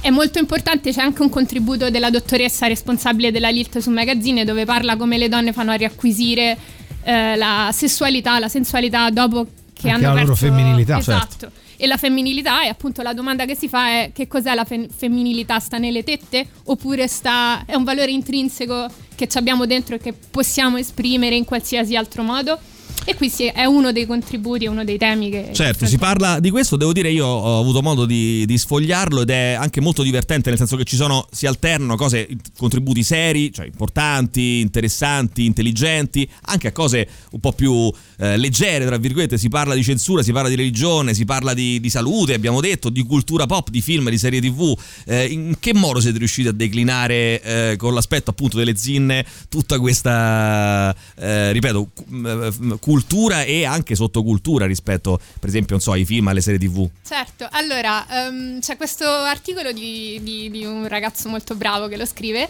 è 0.00 0.10
molto 0.10 0.38
importante, 0.38 0.92
c'è 0.92 1.00
anche 1.00 1.22
un 1.22 1.28
contributo 1.28 1.90
della 1.90 2.10
dottoressa 2.10 2.66
responsabile 2.66 3.30
della 3.30 3.48
LILT 3.50 3.78
su 3.78 3.90
Magazine 3.90 4.44
dove 4.44 4.64
parla 4.64 4.96
come 4.96 5.18
le 5.18 5.28
donne 5.28 5.52
fanno 5.52 5.72
a 5.72 5.74
riacquisire 5.74 6.56
eh, 7.02 7.36
la 7.36 7.70
sessualità, 7.72 8.38
la 8.38 8.48
sensualità 8.48 9.10
dopo 9.10 9.46
che 9.72 9.90
Anche 9.90 10.04
hanno 10.04 10.14
la 10.14 10.20
loro 10.22 10.34
perso- 10.34 10.46
femminilità, 10.46 10.98
Esatto. 10.98 11.26
certo. 11.38 11.50
E 11.80 11.86
la 11.86 11.96
femminilità 11.96 12.64
e 12.64 12.68
appunto 12.68 13.02
la 13.02 13.12
domanda 13.12 13.44
che 13.44 13.54
si 13.54 13.68
fa 13.68 13.88
è 13.88 14.10
che 14.12 14.26
cos'è 14.26 14.52
la 14.54 14.64
fe- 14.64 14.88
femminilità? 14.94 15.60
Sta 15.60 15.78
nelle 15.78 16.02
tette 16.02 16.44
oppure 16.64 17.06
sta, 17.06 17.62
è 17.66 17.76
un 17.76 17.84
valore 17.84 18.10
intrinseco 18.10 18.86
che 19.14 19.28
abbiamo 19.34 19.64
dentro 19.64 19.94
e 19.94 19.98
che 19.98 20.12
possiamo 20.12 20.76
esprimere 20.76 21.36
in 21.36 21.44
qualsiasi 21.44 21.94
altro 21.94 22.24
modo? 22.24 22.58
E 23.04 23.14
qui 23.14 23.30
sì, 23.30 23.46
è 23.46 23.64
uno 23.64 23.90
dei 23.90 24.06
contributi, 24.06 24.66
è 24.66 24.68
uno 24.68 24.84
dei 24.84 24.98
temi 24.98 25.30
che... 25.30 25.50
Certo, 25.52 25.86
si 25.86 25.96
parla 25.96 26.40
di 26.40 26.50
questo, 26.50 26.76
devo 26.76 26.92
dire 26.92 27.10
io 27.10 27.26
ho 27.26 27.58
avuto 27.58 27.80
modo 27.80 28.04
di, 28.04 28.44
di 28.44 28.58
sfogliarlo 28.58 29.22
ed 29.22 29.30
è 29.30 29.56
anche 29.58 29.80
molto 29.80 30.02
divertente, 30.02 30.50
nel 30.50 30.58
senso 30.58 30.76
che 30.76 30.84
ci 30.84 30.96
sono, 30.96 31.26
si 31.30 31.46
alternano 31.46 31.96
cose, 31.96 32.28
contributi 32.56 33.02
seri, 33.02 33.52
cioè 33.52 33.66
importanti, 33.66 34.60
interessanti, 34.60 35.46
intelligenti, 35.46 36.28
anche 36.42 36.68
a 36.68 36.72
cose 36.72 37.08
un 37.30 37.40
po' 37.40 37.52
più 37.52 37.90
eh, 38.18 38.36
leggere, 38.36 38.84
tra 38.84 38.98
virgolette, 38.98 39.38
si 39.38 39.48
parla 39.48 39.74
di 39.74 39.82
censura, 39.82 40.22
si 40.22 40.32
parla 40.32 40.50
di 40.50 40.56
religione, 40.56 41.14
si 41.14 41.24
parla 41.24 41.54
di, 41.54 41.80
di 41.80 41.90
salute, 41.90 42.34
abbiamo 42.34 42.60
detto, 42.60 42.90
di 42.90 43.02
cultura 43.04 43.46
pop, 43.46 43.70
di 43.70 43.80
film, 43.80 44.10
di 44.10 44.18
serie 44.18 44.40
tv. 44.40 44.78
Eh, 45.06 45.24
in 45.26 45.54
che 45.58 45.72
modo 45.72 46.00
siete 46.00 46.18
riusciti 46.18 46.48
a 46.48 46.52
declinare 46.52 47.40
eh, 47.42 47.76
con 47.76 47.94
l'aspetto 47.94 48.30
appunto 48.30 48.58
delle 48.58 48.76
zinne 48.76 49.24
tutta 49.48 49.78
questa, 49.78 50.94
eh, 51.16 51.52
ripeto, 51.52 51.88
cu- 51.94 52.26
eh, 52.26 52.76
cultura 52.88 53.42
e 53.42 53.66
anche 53.66 53.94
sottocultura 53.94 54.64
rispetto, 54.64 55.20
per 55.38 55.50
esempio, 55.50 55.74
non 55.74 55.84
so, 55.84 55.92
ai 55.92 56.06
film, 56.06 56.26
alle 56.28 56.40
serie 56.40 56.58
tv. 56.58 56.88
Certo, 57.06 57.46
allora 57.50 58.06
ehm, 58.08 58.60
c'è 58.60 58.78
questo 58.78 59.04
articolo 59.04 59.72
di, 59.72 60.18
di- 60.22 60.50
di 60.50 60.64
un 60.64 60.88
ragazzo 60.88 61.28
molto 61.28 61.54
bravo 61.54 61.86
che 61.88 61.98
lo 61.98 62.06
scrive 62.06 62.48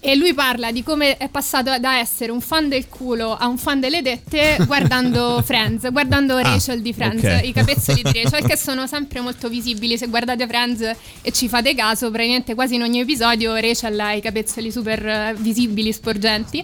e 0.00 0.14
lui 0.14 0.34
parla 0.34 0.72
di 0.72 0.82
come 0.82 1.16
è 1.16 1.30
passato 1.30 1.78
da 1.78 1.96
essere 1.96 2.30
un 2.30 2.42
fan 2.42 2.68
del 2.68 2.86
culo 2.88 3.34
a 3.34 3.46
un 3.46 3.56
fan 3.56 3.80
delle 3.80 4.02
tette 4.02 4.58
guardando 4.66 5.40
Friends, 5.42 5.90
guardando 5.90 6.36
Rachel 6.36 6.82
di 6.82 6.92
Friends, 6.92 7.24
ok. 7.24 7.40
i 7.44 7.52
capezzoli 7.52 8.02
di 8.02 8.22
Rachel 8.22 8.46
che 8.46 8.58
sono 8.58 8.86
sempre 8.86 9.20
molto 9.20 9.48
visibili. 9.48 9.96
Se 9.96 10.08
guardate 10.08 10.46
Friends 10.46 10.82
e 11.22 11.32
ci 11.32 11.48
fate 11.48 11.74
caso, 11.74 12.10
praticamente 12.10 12.54
quasi 12.54 12.74
in 12.74 12.82
ogni 12.82 13.00
episodio 13.00 13.54
Rachel 13.54 13.98
ha 13.98 14.12
i 14.12 14.20
capezzoli 14.20 14.70
super 14.70 15.06
eh, 15.06 15.34
visibili, 15.38 15.94
sporgenti. 15.94 16.62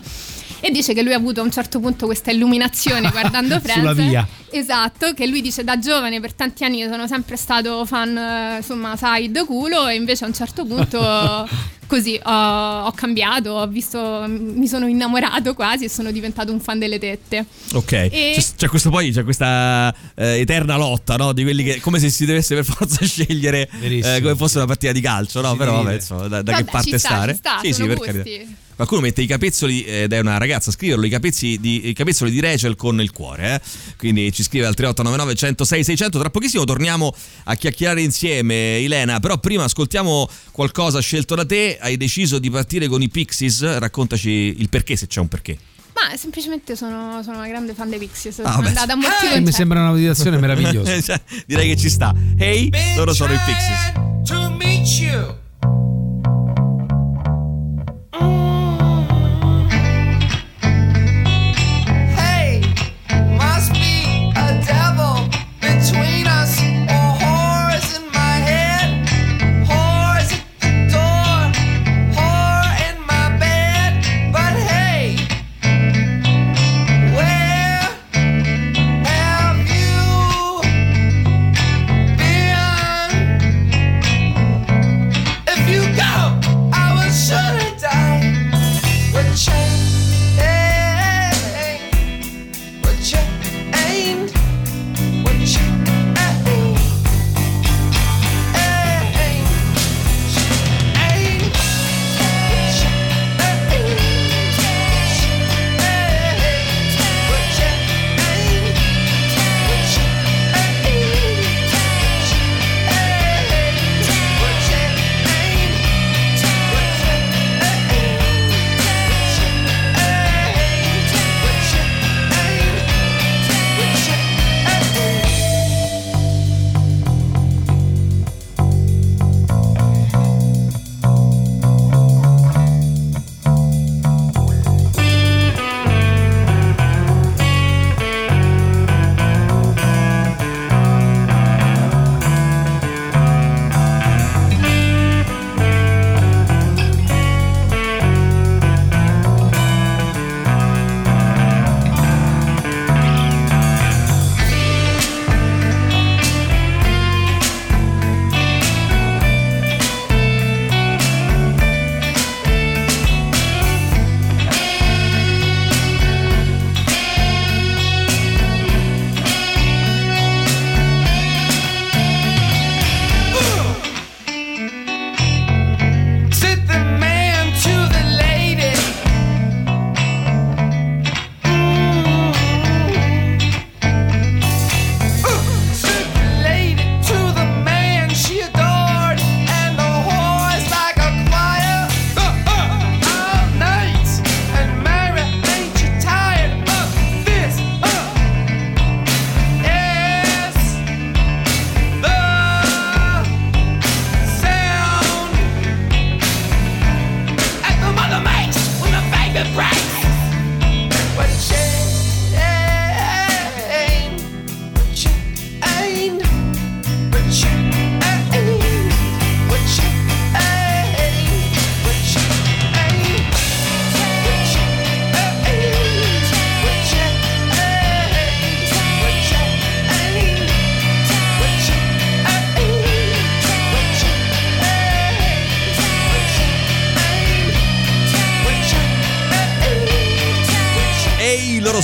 E 0.64 0.70
dice 0.70 0.94
che 0.94 1.02
lui 1.02 1.12
ha 1.12 1.16
avuto 1.16 1.40
a 1.40 1.44
un 1.44 1.50
certo 1.50 1.78
punto 1.78 2.06
questa 2.06 2.30
illuminazione 2.30 3.10
guardando 3.10 3.60
Friends. 3.60 3.80
Sulla 3.80 3.92
via. 3.92 4.26
Esatto, 4.50 5.12
che 5.12 5.26
lui 5.26 5.42
dice 5.42 5.62
da 5.62 5.78
giovane 5.78 6.20
per 6.20 6.32
tanti 6.32 6.64
anni 6.64 6.82
sono 6.84 7.06
sempre 7.06 7.36
stato 7.36 7.84
fan, 7.84 8.16
eh, 8.16 8.56
insomma, 8.58 8.96
side 8.96 9.44
culo 9.44 9.88
e 9.88 9.96
invece 9.96 10.24
a 10.24 10.28
un 10.28 10.32
certo 10.32 10.64
punto 10.64 10.98
così 11.86 12.18
ho, 12.22 12.80
ho 12.84 12.92
cambiato, 12.92 13.50
ho 13.50 13.66
visto, 13.66 14.24
mi 14.26 14.66
sono 14.66 14.86
innamorato 14.86 15.52
quasi 15.52 15.84
e 15.84 15.88
sono 15.90 16.10
diventato 16.10 16.50
un 16.50 16.60
fan 16.60 16.78
delle 16.78 16.98
tette. 16.98 17.44
Ok, 17.74 17.92
E- 17.92 18.32
c'è, 18.34 18.42
c'è 18.56 18.68
questo 18.68 18.88
poi, 18.88 19.12
c'è 19.12 19.22
questa 19.22 19.94
eh, 20.14 20.38
eterna 20.40 20.78
lotta, 20.78 21.16
no? 21.16 21.34
Di 21.34 21.42
quelli 21.42 21.62
che 21.62 21.80
come 21.82 21.98
se 21.98 22.08
si 22.08 22.24
dovesse 22.24 22.54
per 22.54 22.64
forza 22.64 23.04
scegliere 23.04 23.68
eh, 23.82 24.20
come 24.22 24.34
fosse 24.34 24.56
una 24.56 24.66
partita 24.66 24.92
di 24.92 25.02
calcio, 25.02 25.42
no? 25.42 25.56
Però 25.56 25.82
vabbè, 25.82 25.94
insomma, 25.96 26.26
da, 26.26 26.40
da 26.40 26.52
Vabbè, 26.52 26.64
che 26.64 26.70
parte 26.70 26.90
ci 26.90 26.98
sta, 26.98 27.08
stare? 27.08 27.32
ci 27.32 27.38
sta, 27.38 27.58
sì, 27.62 27.72
sì, 27.74 27.84
per 27.84 27.96
gusti. 27.98 28.12
carità. 28.12 28.50
Qualcuno 28.76 29.00
mette 29.02 29.22
i 29.22 29.26
capezzoli 29.26 29.84
ed 29.84 30.12
è 30.12 30.18
una 30.18 30.36
ragazza 30.36 30.70
a 30.70 30.72
scriverlo, 30.72 31.06
i 31.06 31.08
capezzoli 31.08 31.60
di, 31.60 31.88
i 31.88 31.92
capezzoli 31.92 32.30
di 32.30 32.40
Rachel 32.40 32.74
con 32.74 33.00
il 33.00 33.12
cuore, 33.12 33.54
eh? 33.54 33.60
Quindi 33.96 34.32
ci 34.32 34.42
scrive 34.42 34.66
al 34.66 34.74
3899 34.74 35.34
106 35.34 35.84
600. 35.84 36.18
Tra 36.18 36.30
pochissimo 36.30 36.64
torniamo 36.64 37.14
a 37.44 37.54
chiacchierare 37.54 38.02
insieme, 38.02 38.78
Elena. 38.78 39.20
Però 39.20 39.38
prima 39.38 39.64
ascoltiamo 39.64 40.28
qualcosa 40.50 41.00
scelto 41.00 41.34
da 41.36 41.44
te. 41.46 41.78
Hai 41.80 41.96
deciso 41.96 42.38
di 42.38 42.50
partire 42.50 42.88
con 42.88 43.00
i 43.00 43.08
Pixies. 43.08 43.78
Raccontaci 43.78 44.28
il 44.58 44.68
perché, 44.68 44.96
se 44.96 45.06
c'è 45.06 45.20
un 45.20 45.28
perché. 45.28 45.56
Ma 45.94 46.16
semplicemente 46.16 46.74
sono, 46.74 47.22
sono 47.22 47.36
una 47.36 47.46
grande 47.46 47.72
fan 47.72 47.88
dei 47.88 48.00
Pixies, 48.00 48.40
Ah, 48.40 48.50
sono 48.50 48.62
beh. 48.62 48.68
andata 48.68 48.92
a 48.94 48.96
molti 48.96 49.26
Eh, 49.32 49.40
mi 49.40 49.52
sembra 49.52 49.78
una 49.80 49.90
motivazione 49.90 50.36
meravigliosa. 50.40 51.00
Cioè, 51.00 51.20
direi 51.46 51.68
che 51.68 51.76
ci 51.76 51.88
sta. 51.88 52.12
Hey, 52.36 52.68
loro 52.96 53.14
sono 53.14 53.32
i 53.32 53.38
Pixies. 53.44 53.92
To 54.24 54.50
meet 54.50 54.86
you. 54.98 55.42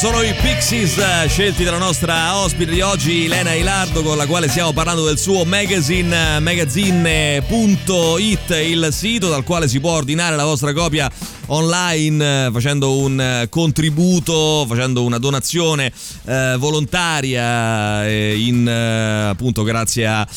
Sono 0.00 0.23
i 0.23 0.33
Pixies, 0.33 0.97
eh, 0.97 1.28
scelti 1.28 1.62
dalla 1.62 1.76
nostra 1.76 2.38
ospite 2.38 2.73
di 2.73 2.80
oggi, 2.80 3.26
Elena 3.26 3.52
Ilardo, 3.52 4.02
con 4.02 4.16
la 4.16 4.26
quale 4.26 4.49
stiamo 4.49 4.73
parlando 4.73 5.04
del 5.04 5.19
suo 5.19 5.45
magazine, 5.45 6.37
eh, 6.37 6.40
magazine.it, 6.40 8.50
il 8.50 8.88
sito 8.92 9.28
dal 9.28 9.45
quale 9.45 9.69
si 9.69 9.78
può 9.78 9.90
ordinare 9.90 10.37
la 10.37 10.45
vostra 10.45 10.73
copia 10.73 11.11
online 11.52 12.47
eh, 12.47 12.50
facendo 12.50 12.97
un 12.97 13.21
eh, 13.21 13.49
contributo, 13.49 14.64
facendo 14.69 15.04
una 15.04 15.19
donazione 15.19 15.92
eh, 16.25 16.57
volontaria 16.59 18.07
eh, 18.07 18.37
in 18.38 18.66
eh, 18.66 19.28
appunto 19.28 19.62
grazie 19.62 20.07
a 20.07 20.28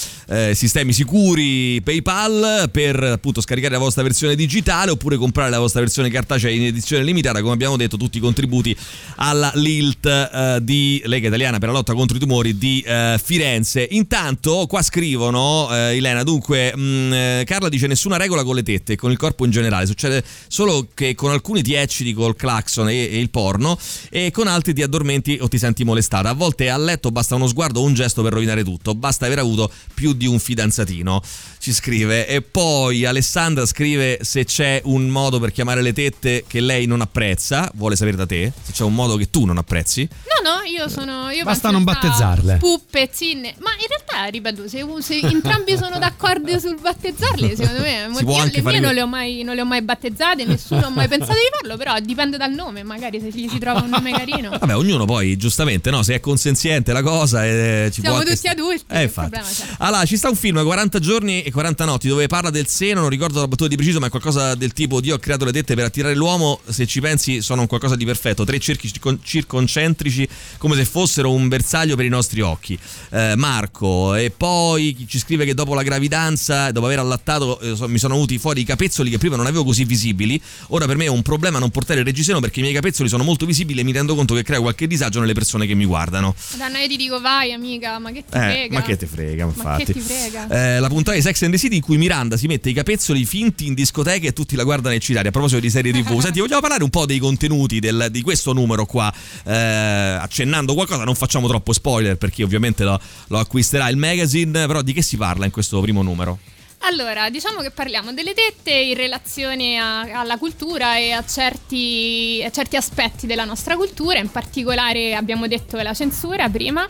sistemi 0.53 0.93
sicuri 0.93 1.79
PayPal 1.83 2.69
per 2.71 3.03
appunto 3.03 3.39
scaricare 3.39 3.73
la 3.73 3.79
vostra 3.79 4.01
versione 4.01 4.35
digitale 4.35 4.89
oppure 4.89 5.15
comprare 5.17 5.51
la 5.51 5.59
vostra 5.59 5.81
versione 5.81 6.09
cartacea 6.09 6.49
in 6.49 6.63
edizione 6.63 7.03
limitata, 7.03 7.41
come 7.41 7.53
abbiamo 7.53 7.77
detto, 7.77 7.97
tutti 7.97 8.17
i 8.17 8.21
contributi 8.21 8.75
alla 9.17 9.51
LILT 9.53 10.59
di 10.59 11.03
Lega 11.05 11.27
Italiana 11.27 11.59
per 11.59 11.69
la 11.69 11.75
lotta 11.75 11.93
contro 11.93 12.17
i 12.17 12.19
tumori 12.19 12.57
di 12.57 12.83
Firenze. 13.21 13.87
Intanto 13.91 14.65
qua 14.67 14.81
scrivono 14.81 15.69
Elena, 15.71 16.23
dunque 16.23 16.75
mh, 16.75 17.13
eh, 17.13 17.43
Carla 17.45 17.69
dice 17.69 17.87
nessuna 17.87 18.17
regola 18.17 18.43
con 18.43 18.55
le 18.55 18.63
tette 18.63 18.93
e 18.93 18.95
con 18.95 19.11
il 19.11 19.17
corpo 19.17 19.45
in 19.45 19.51
generale, 19.51 19.85
succede 19.85 20.23
solo 20.47 20.87
che 20.93 21.02
con 21.15 21.31
alcuni 21.31 21.61
ti 21.61 21.73
ecciti 21.73 22.13
col 22.13 22.35
clacson 22.35 22.89
e, 22.89 22.95
e 23.11 23.19
il 23.19 23.29
porno 23.29 23.77
e 24.09 24.31
con 24.31 24.47
altri 24.47 24.73
ti 24.73 24.81
addormenti 24.81 25.37
o 25.41 25.47
ti 25.47 25.57
senti 25.57 25.83
molestata. 25.83 26.29
A 26.29 26.33
volte 26.33 26.69
a 26.69 26.77
letto 26.77 27.11
basta 27.11 27.35
uno 27.35 27.47
sguardo 27.47 27.81
o 27.81 27.83
un 27.83 27.93
gesto 27.93 28.21
per 28.21 28.33
rovinare 28.33 28.63
tutto, 28.63 28.95
basta 28.95 29.25
aver 29.25 29.39
avuto 29.39 29.71
più 29.93 30.13
di 30.13 30.25
un 30.25 30.39
fidanzatino, 30.39 31.21
ci 31.59 31.73
scrive. 31.73 32.27
E 32.27 32.41
poi 32.41 33.05
Alessandra 33.05 33.65
scrive 33.65 34.19
se 34.21 34.45
c'è 34.45 34.81
un 34.85 35.07
modo 35.07 35.39
per 35.39 35.51
chiamare 35.51 35.81
le 35.81 35.93
tette 35.93 36.45
che 36.47 36.61
lei 36.61 36.85
non 36.85 37.01
apprezza, 37.01 37.69
vuole 37.75 37.95
sapere 37.95 38.17
da 38.17 38.25
te, 38.25 38.51
se 38.61 38.71
c'è 38.71 38.83
un 38.83 38.93
modo 38.93 39.15
che 39.17 39.29
tu 39.29 39.45
non 39.45 39.57
apprezzi. 39.57 40.07
No, 40.43 40.49
no, 40.49 40.61
io 40.63 40.87
sono. 40.89 41.29
Io 41.31 41.43
Basta 41.43 41.71
non 41.71 41.83
battezzarle. 41.83 42.57
Puppe, 42.57 43.09
zinne. 43.11 43.55
Ma 43.59 43.71
in 43.79 43.87
realtà, 43.87 44.25
ripeto, 44.29 44.67
se, 44.67 44.85
se 44.99 45.19
entrambi 45.19 45.77
sono 45.77 45.99
d'accordo 45.99 46.57
sul 46.59 46.79
battezzarle, 46.79 47.55
secondo 47.55 47.81
me. 47.81 48.11
Si 48.23 48.23
può 48.25 48.37
anche 48.37 48.57
le 48.57 48.61
fare 48.61 48.79
mie 48.79 48.85
non 48.85 48.89
que- 48.91 48.99
le, 48.99 49.01
ho 49.01 49.07
mai, 49.07 49.43
non 49.43 49.55
le 49.55 49.61
ho 49.61 49.65
mai 49.65 49.81
battezzate, 49.81 50.45
nessuno 50.45 50.89
ha 50.93 50.95
mai 50.95 51.07
pensato 51.09 51.33
di 51.33 51.49
farlo, 51.59 51.77
però 51.77 51.99
dipende 51.99 52.37
dal 52.37 52.51
nome. 52.51 52.83
Magari 52.83 53.19
se 53.19 53.29
gli 53.29 53.47
si 53.49 53.57
trova 53.57 53.81
un 53.81 53.89
nome 53.89 54.11
carino. 54.11 54.49
Vabbè, 54.49 54.75
ognuno 54.75 55.05
poi, 55.05 55.35
giustamente, 55.37 55.89
no, 55.91 56.03
se 56.03 56.15
è 56.15 56.19
consenziente 56.19 56.91
la 56.93 57.01
cosa, 57.01 57.45
eh, 57.45 57.89
ci 57.91 58.01
Siamo 58.01 58.21
può 58.21 58.25
tutti 58.25 58.47
adulti, 58.47 58.83
Eh, 58.87 59.03
infatti. 59.03 59.39
c'è? 59.39 59.65
Allora, 59.79 60.05
ci 60.05 60.17
sta 60.17 60.29
un 60.29 60.35
film 60.35 60.63
40 60.63 60.99
giorni 60.99 61.41
e 61.43 61.51
40 61.51 61.85
notti 61.85 62.07
dove 62.07 62.27
parla 62.27 62.49
del 62.49 62.67
seno, 62.67 63.01
non 63.01 63.09
ricordo 63.09 63.39
la 63.39 63.47
battuta 63.47 63.69
di 63.69 63.75
preciso, 63.75 63.99
ma 63.99 64.07
è 64.07 64.09
qualcosa 64.09 64.55
del 64.55 64.73
tipo 64.73 65.01
Dio 65.01 65.15
ho 65.15 65.19
creato 65.19 65.45
le 65.45 65.51
tette 65.51 65.75
per 65.75 65.85
attirare 65.85 66.15
l'uomo, 66.15 66.59
se 66.67 66.85
ci 66.85 67.01
pensi 67.01 67.41
sono 67.41 67.61
un 67.61 67.67
qualcosa 67.67 67.95
di 67.95 68.05
perfetto, 68.05 68.43
tre 68.45 68.59
cerchi 68.59 68.87
circon- 68.87 69.19
circoncentrici 69.23 70.27
come 70.57 70.75
se 70.75 70.85
fossero 70.85 71.31
un 71.31 71.47
bersaglio 71.47 71.95
per 71.95 72.05
i 72.05 72.09
nostri 72.09 72.41
occhi. 72.41 72.77
Eh, 73.11 73.33
Marco, 73.35 74.15
e 74.15 74.31
poi 74.31 75.05
ci 75.07 75.19
scrive 75.19 75.45
che 75.45 75.53
dopo 75.53 75.73
la 75.73 75.83
gravidanza, 75.83 76.71
dopo 76.71 76.85
aver 76.85 76.99
allattato, 76.99 77.59
eh, 77.59 77.75
mi 77.87 77.97
sono 77.97 78.13
venuti 78.15 78.37
fuori 78.37 78.61
i 78.61 78.63
capezzoli 78.63 79.09
che 79.09 79.17
prima 79.17 79.35
non 79.35 79.45
avevo 79.45 79.63
così 79.63 79.83
visibili. 79.85 80.41
Ora 80.73 80.87
per 80.87 80.97
me 80.97 81.05
è 81.05 81.07
un 81.07 81.21
problema 81.21 81.59
non 81.59 81.69
portare 81.69 81.99
il 81.99 82.05
reggiseno 82.05 82.39
perché 82.39 82.57
i 82.57 82.63
miei 82.63 82.73
capezzoli 82.73 83.07
sono 83.07 83.23
molto 83.23 83.45
visibili 83.45 83.79
e 83.81 83.83
mi 83.83 83.91
rendo 83.91 84.15
conto 84.15 84.33
che 84.33 84.41
crea 84.41 84.59
qualche 84.59 84.87
disagio 84.87 85.19
nelle 85.19 85.33
persone 85.33 85.67
che 85.67 85.75
mi 85.75 85.85
guardano. 85.85 86.33
Madonna, 86.57 86.79
io 86.79 86.87
ti 86.87 86.95
dico, 86.95 87.21
vai, 87.21 87.51
amica, 87.53 87.99
ma 87.99 88.11
che 88.11 88.23
ti 88.27 88.35
Eh, 88.35 88.39
frega? 88.39 88.73
ma 88.79 88.81
che 88.81 88.97
te 88.97 89.05
frega, 89.05 89.45
Ma 89.45 89.51
infatti. 89.55 89.83
che 89.85 89.93
ti 89.93 89.99
frega? 89.99 90.47
Eh, 90.47 90.79
la 90.79 90.87
puntata 90.87 91.15
di 91.15 91.21
Sex 91.21 91.43
and 91.43 91.51
the 91.51 91.59
City 91.59 91.75
in 91.75 91.81
cui 91.83 91.97
Miranda 91.97 92.37
si 92.37 92.47
mette 92.47 92.71
i 92.71 92.73
capezzoli 92.73 93.23
finti 93.23 93.67
in 93.67 93.75
discoteca 93.75 94.27
e 94.27 94.33
tutti 94.33 94.55
la 94.55 94.63
guardano 94.63 94.95
eccitati. 94.95 95.27
A 95.27 95.31
proposito 95.31 95.59
di 95.59 95.69
serie 95.69 95.91
TV, 95.91 96.19
senti, 96.19 96.39
vogliamo 96.39 96.61
parlare 96.61 96.83
un 96.83 96.89
po' 96.89 97.05
dei 97.05 97.19
contenuti 97.19 97.79
del- 97.79 98.07
di 98.09 98.23
questo 98.23 98.51
numero 98.53 98.87
qua, 98.87 99.13
eh, 99.45 99.53
accennando 99.53 100.73
qualcosa, 100.73 101.03
non 101.03 101.13
facciamo 101.13 101.47
troppo 101.47 101.71
spoiler 101.71 102.17
perché 102.17 102.41
ovviamente 102.43 102.83
lo, 102.83 102.99
lo 103.27 103.37
acquisterà 103.37 103.89
il 103.89 103.97
magazine, 103.97 104.65
però 104.65 104.81
di 104.81 104.91
che 104.93 105.03
si 105.03 105.17
parla 105.17 105.45
in 105.45 105.51
questo 105.51 105.79
primo 105.81 106.01
numero? 106.01 106.39
Allora, 106.85 107.29
diciamo 107.29 107.61
che 107.61 107.71
parliamo 107.71 108.11
delle 108.11 108.33
tette 108.33 108.71
in 108.71 108.95
relazione 108.95 109.77
a- 109.77 110.01
alla 110.19 110.37
cultura 110.37 110.97
e 110.97 111.11
a 111.11 111.23
certi, 111.25 112.43
a 112.45 112.49
certi 112.51 112.75
aspetti 112.75 113.25
della 113.25 113.45
nostra 113.45 113.77
cultura, 113.77 114.19
in 114.19 114.29
particolare 114.29 115.15
abbiamo 115.15 115.47
detto 115.47 115.77
la 115.77 115.93
censura 115.93 116.49
prima, 116.49 116.85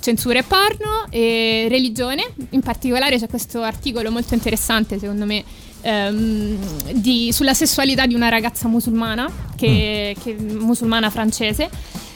censura 0.00 0.38
e 0.38 0.44
porno 0.44 1.06
e 1.10 1.66
religione, 1.68 2.26
in 2.50 2.60
particolare 2.62 3.18
c'è 3.18 3.28
questo 3.28 3.60
articolo 3.60 4.10
molto 4.10 4.32
interessante 4.32 4.98
secondo 4.98 5.26
me 5.26 5.44
ehm, 5.82 6.92
di- 6.92 7.30
sulla 7.30 7.52
sessualità 7.52 8.06
di 8.06 8.14
una 8.14 8.30
ragazza 8.30 8.66
musulmana, 8.66 9.30
che, 9.56 10.16
che- 10.22 10.32
musulmana 10.38 11.10
francese, 11.10 11.68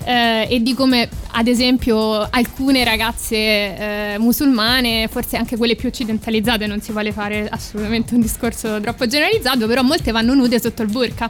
eh, 0.08 0.46
e 0.48 0.62
di 0.62 0.72
come 0.72 1.06
ad 1.32 1.48
esempio 1.48 2.26
alcune 2.30 2.82
ragazze 2.82 3.36
eh, 3.36 4.16
musulmane, 4.18 5.06
forse 5.06 5.36
anche 5.36 5.58
quelle 5.58 5.76
più 5.76 5.88
occidentalizzate, 5.88 6.66
non 6.66 6.80
si 6.80 6.92
vuole 6.92 7.12
fare 7.12 7.46
assolutamente 7.46 8.14
un 8.14 8.22
discorso 8.22 8.80
troppo 8.80 9.06
generalizzato, 9.06 9.66
però 9.66 9.82
molte 9.82 10.10
vanno 10.10 10.32
nude 10.32 10.58
sotto 10.58 10.80
il 10.80 10.90
burka 10.90 11.28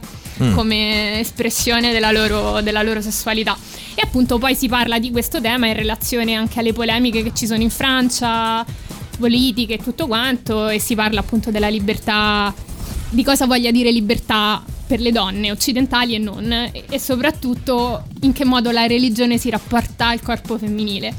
come 0.55 1.19
espressione 1.19 1.91
della 1.91 2.13
loro, 2.13 2.61
della 2.61 2.83
loro 2.83 3.01
sessualità. 3.01 3.57
E 3.97 4.01
appunto 4.01 4.39
poi 4.39 4.55
si 4.55 4.69
parla 4.69 5.01
di 5.01 5.11
questo 5.11 5.41
tema 5.41 5.67
in 5.67 5.75
relazione 5.75 6.35
anche 6.35 6.61
alle 6.61 6.73
polemiche 6.73 7.25
che 7.25 7.33
ci 7.35 7.49
sono 7.49 7.61
in 7.61 7.71
Francia, 7.71 8.65
politiche 9.19 9.75
e 9.75 9.79
tutto 9.79 10.07
quanto, 10.07 10.69
e 10.69 10.79
si 10.79 10.95
parla 10.95 11.19
appunto 11.19 11.51
della 11.51 11.69
libertà, 11.69 12.55
di 13.11 13.25
cosa 13.25 13.47
voglia 13.47 13.73
dire 13.73 13.91
libertà 13.91 14.63
per 14.89 15.01
le 15.01 15.13
donne 15.13 15.53
occidentali 15.53 16.15
e 16.15 16.19
non, 16.19 16.51
e, 16.51 16.99
soprattutto 16.99 18.07
in 18.23 18.33
che 18.33 18.47
modo 18.47 18.71
la 18.71 18.87
religione 18.87 19.37
si 19.37 19.51
rapporta 19.51 20.09
al 20.09 20.23
corpo 20.23 20.57
femminile. 20.57 21.15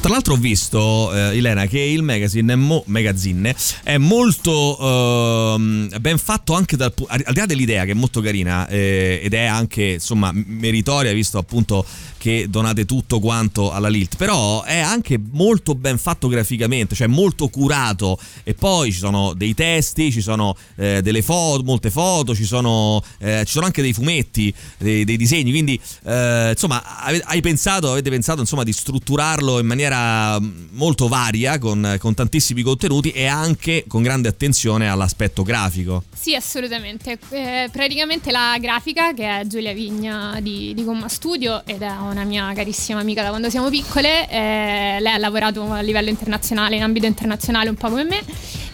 Tra 0.00 0.12
l'altro 0.12 0.32
ho 0.32 0.36
visto, 0.36 1.12
eh, 1.14 1.36
Elena, 1.36 1.66
che 1.66 1.78
il 1.78 2.02
magazine 2.02 2.56
mo- 2.56 2.82
magazine 2.86 3.54
è 3.82 3.98
molto 3.98 4.78
ehm, 4.80 6.00
ben 6.00 6.16
fatto 6.16 6.54
anche 6.54 6.76
dal 6.76 6.92
al 7.06 7.22
di 7.32 7.38
là 7.38 7.44
dell'idea 7.44 7.84
che 7.84 7.90
è 7.90 7.94
molto 7.94 8.22
carina 8.22 8.66
eh, 8.66 9.20
ed 9.22 9.34
è 9.34 9.44
anche 9.44 9.82
insomma 9.82 10.32
meritoria 10.32 11.12
visto 11.12 11.36
appunto 11.36 11.84
che 12.20 12.48
donate 12.50 12.84
tutto 12.84 13.18
quanto 13.18 13.72
alla 13.72 13.88
Lilt, 13.88 14.16
però 14.16 14.62
è 14.62 14.78
anche 14.78 15.18
molto 15.32 15.74
ben 15.74 15.96
fatto 15.96 16.28
graficamente, 16.28 16.94
cioè 16.94 17.06
molto 17.06 17.48
curato 17.48 18.18
e 18.44 18.52
poi 18.52 18.92
ci 18.92 18.98
sono 18.98 19.32
dei 19.32 19.54
testi, 19.54 20.12
ci 20.12 20.20
sono 20.20 20.54
eh, 20.76 21.00
delle 21.00 21.22
foto, 21.22 21.62
molte 21.64 21.90
foto, 21.90 22.34
ci 22.34 22.44
sono, 22.44 23.02
eh, 23.20 23.42
ci 23.46 23.52
sono 23.52 23.64
anche 23.64 23.80
dei 23.80 23.94
fumetti, 23.94 24.52
dei, 24.76 25.04
dei 25.04 25.16
disegni, 25.16 25.50
quindi 25.50 25.80
eh, 26.04 26.50
insomma 26.50 26.82
hai 27.04 27.40
pensato, 27.40 27.90
avete 27.90 28.10
pensato 28.10 28.40
insomma 28.40 28.64
di 28.64 28.72
strutturarlo 28.74 29.58
in 29.58 29.66
maniera 29.66 30.38
mm, 30.38 30.66
molto 30.72 31.08
varia 31.08 31.58
con, 31.58 31.96
con 31.98 32.12
tantissimi 32.12 32.60
contenuti 32.60 33.12
e 33.12 33.24
anche 33.24 33.84
con 33.88 34.02
grande 34.02 34.28
attenzione 34.28 34.90
all'aspetto 34.90 35.42
grafico. 35.42 36.04
Sì, 36.14 36.34
assolutamente. 36.34 37.18
Eh, 37.30 37.70
praticamente 37.72 38.30
la 38.30 38.58
grafica, 38.60 39.14
che 39.14 39.40
è 39.40 39.46
Giulia 39.46 39.72
Vigna 39.72 40.38
di, 40.42 40.74
di 40.74 40.84
Gomma 40.84 41.08
Studio, 41.08 41.64
ed 41.64 41.80
è 41.80 41.86
una 42.10 42.24
mia 42.24 42.52
carissima 42.54 43.00
amica 43.00 43.22
da 43.22 43.28
quando 43.30 43.48
siamo 43.50 43.68
piccole, 43.70 44.28
eh, 44.28 44.96
lei 45.00 45.12
ha 45.12 45.18
lavorato 45.18 45.70
a 45.72 45.80
livello 45.80 46.08
internazionale, 46.08 46.76
in 46.76 46.82
ambito 46.82 47.06
internazionale 47.06 47.68
un 47.70 47.76
po' 47.76 47.88
come 47.88 48.04
me, 48.04 48.20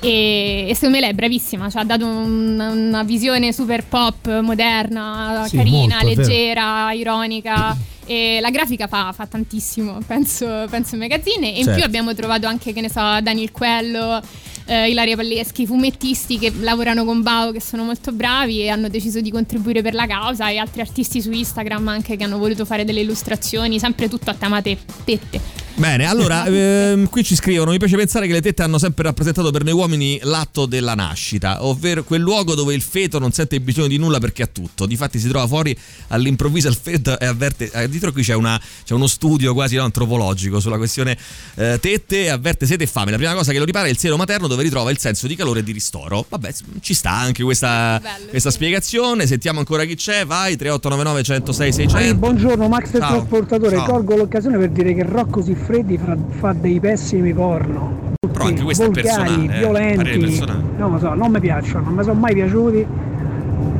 e, 0.00 0.66
e 0.68 0.74
secondo 0.74 0.96
me 0.96 1.00
lei 1.00 1.10
è 1.10 1.14
bravissima, 1.14 1.70
ci 1.70 1.76
ha 1.78 1.84
dato 1.84 2.06
un- 2.06 2.58
una 2.88 3.02
visione 3.02 3.52
super 3.52 3.84
pop, 3.84 4.40
moderna, 4.40 5.44
Sì, 5.48 5.56
carina, 5.56 6.00
molto, 6.02 6.20
leggera, 6.20 6.92
ironica. 6.92 7.76
E 8.08 8.38
la 8.40 8.50
grafica 8.50 8.86
fa, 8.86 9.10
fa 9.12 9.26
tantissimo, 9.26 9.98
penso, 10.06 10.46
penso 10.70 10.94
ai 10.94 11.00
magazzini. 11.00 11.54
E 11.54 11.58
in 11.58 11.64
Certo. 11.64 11.72
più 11.74 11.82
abbiamo 11.84 12.14
trovato 12.14 12.46
anche, 12.46 12.72
che 12.72 12.80
ne 12.80 12.88
so, 12.88 13.00
Daniel 13.20 13.50
Quello, 13.50 14.22
eh, 14.66 14.90
Ilaria 14.90 15.16
Palleschi, 15.16 15.66
fumettisti 15.66 16.38
che 16.38 16.52
lavorano 16.60 17.04
con 17.04 17.22
Bao 17.22 17.52
che 17.52 17.60
sono 17.60 17.84
molto 17.84 18.12
bravi 18.12 18.60
e 18.62 18.68
hanno 18.68 18.88
deciso 18.88 19.20
di 19.20 19.30
contribuire 19.30 19.82
per 19.82 19.94
la 19.94 20.06
causa 20.06 20.50
e 20.50 20.58
altri 20.58 20.80
artisti 20.80 21.22
su 21.22 21.30
Instagram 21.30 21.88
anche 21.88 22.16
che 22.16 22.24
hanno 22.24 22.38
voluto 22.38 22.64
fare 22.64 22.84
delle 22.84 23.00
illustrazioni, 23.00 23.78
sempre 23.78 24.08
tutto 24.08 24.30
a 24.30 24.34
tema 24.34 24.60
te- 24.60 24.78
tette. 25.04 25.65
Bene, 25.76 26.06
allora, 26.06 26.44
ehm, 26.48 27.08
qui 27.10 27.22
ci 27.22 27.34
scrivono: 27.34 27.70
Mi 27.70 27.78
piace 27.78 27.96
pensare 27.96 28.26
che 28.26 28.32
le 28.32 28.40
tette 28.40 28.62
hanno 28.62 28.78
sempre 28.78 29.04
rappresentato 29.04 29.50
per 29.50 29.62
noi 29.62 29.74
uomini 29.74 30.18
l'atto 30.22 30.64
della 30.66 30.94
nascita, 30.94 31.64
ovvero 31.66 32.02
quel 32.02 32.20
luogo 32.22 32.54
dove 32.54 32.74
il 32.74 32.80
feto 32.82 33.18
non 33.18 33.32
sente 33.32 33.60
bisogno 33.60 33.88
di 33.88 33.98
nulla 33.98 34.18
perché 34.18 34.42
ha 34.42 34.46
tutto. 34.46 34.86
Difatti, 34.86 35.18
si 35.18 35.28
trova 35.28 35.46
fuori 35.46 35.76
all'improvviso 36.08 36.68
il 36.68 36.78
feto 36.80 37.18
e 37.18 37.26
avverte. 37.26 37.70
eh, 37.70 37.88
dietro 37.88 38.10
qui 38.12 38.22
c'è, 38.22 38.34
una- 38.34 38.60
c'è 38.84 38.94
uno 38.94 39.06
studio 39.06 39.52
quasi 39.52 39.76
no, 39.76 39.84
antropologico 39.84 40.60
sulla 40.60 40.76
questione 40.78 41.16
eh, 41.56 41.78
tette 41.80 42.24
e 42.24 42.28
avverte 42.30 42.64
sete 42.66 42.84
e 42.84 42.86
fame. 42.86 43.10
La 43.10 43.18
prima 43.18 43.34
cosa 43.34 43.52
che 43.52 43.58
lo 43.58 43.64
ripara 43.64 43.86
è 43.86 43.90
il 43.90 43.98
seno 43.98 44.16
materno 44.16 44.46
dove 44.46 44.62
ritrova 44.62 44.90
il 44.90 44.98
senso 44.98 45.26
di 45.26 45.36
calore 45.36 45.60
e 45.60 45.62
di 45.62 45.72
ristoro. 45.72 46.24
Vabbè, 46.28 46.52
ci 46.80 46.94
sta 46.94 47.10
anche 47.12 47.42
questa, 47.42 48.00
Bello, 48.02 48.30
questa 48.30 48.48
sì. 48.50 48.56
spiegazione. 48.56 49.26
Sentiamo 49.26 49.58
ancora 49.58 49.84
chi 49.84 49.94
c'è. 49.94 50.24
Vai 50.24 50.56
3899 50.56 51.22
106 51.22 51.72
Sì, 51.72 51.80
600. 51.82 52.14
buongiorno 52.14 52.66
Max 52.68 52.92
il 52.94 53.00
Ciao. 53.00 53.16
trasportatore, 53.16 53.76
Ciao. 53.76 53.84
colgo 53.86 54.16
l'occasione 54.16 54.56
per 54.58 54.70
dire 54.70 54.94
che 54.94 55.02
Rocco 55.02 55.42
Siffredi 55.66 55.98
fra- 55.98 56.16
fa 56.28 56.52
dei 56.52 56.78
pessimi 56.78 57.32
porno. 57.34 58.14
Però 58.32 58.44
anche 58.44 58.62
questo 58.62 58.84
è 58.84 58.86
volgari, 58.86 59.08
personale, 59.08 59.54
eh, 59.56 59.58
violenti, 59.58 59.96
parere 59.96 60.18
personale. 60.18 60.62
non 60.76 60.92
lo 60.92 60.98
so, 61.00 61.14
non 61.14 61.30
mi 61.32 61.40
piacciono, 61.40 61.84
non 61.86 61.94
mi 61.94 62.02
sono 62.04 62.20
mai 62.20 62.34
piaciuti. 62.34 62.86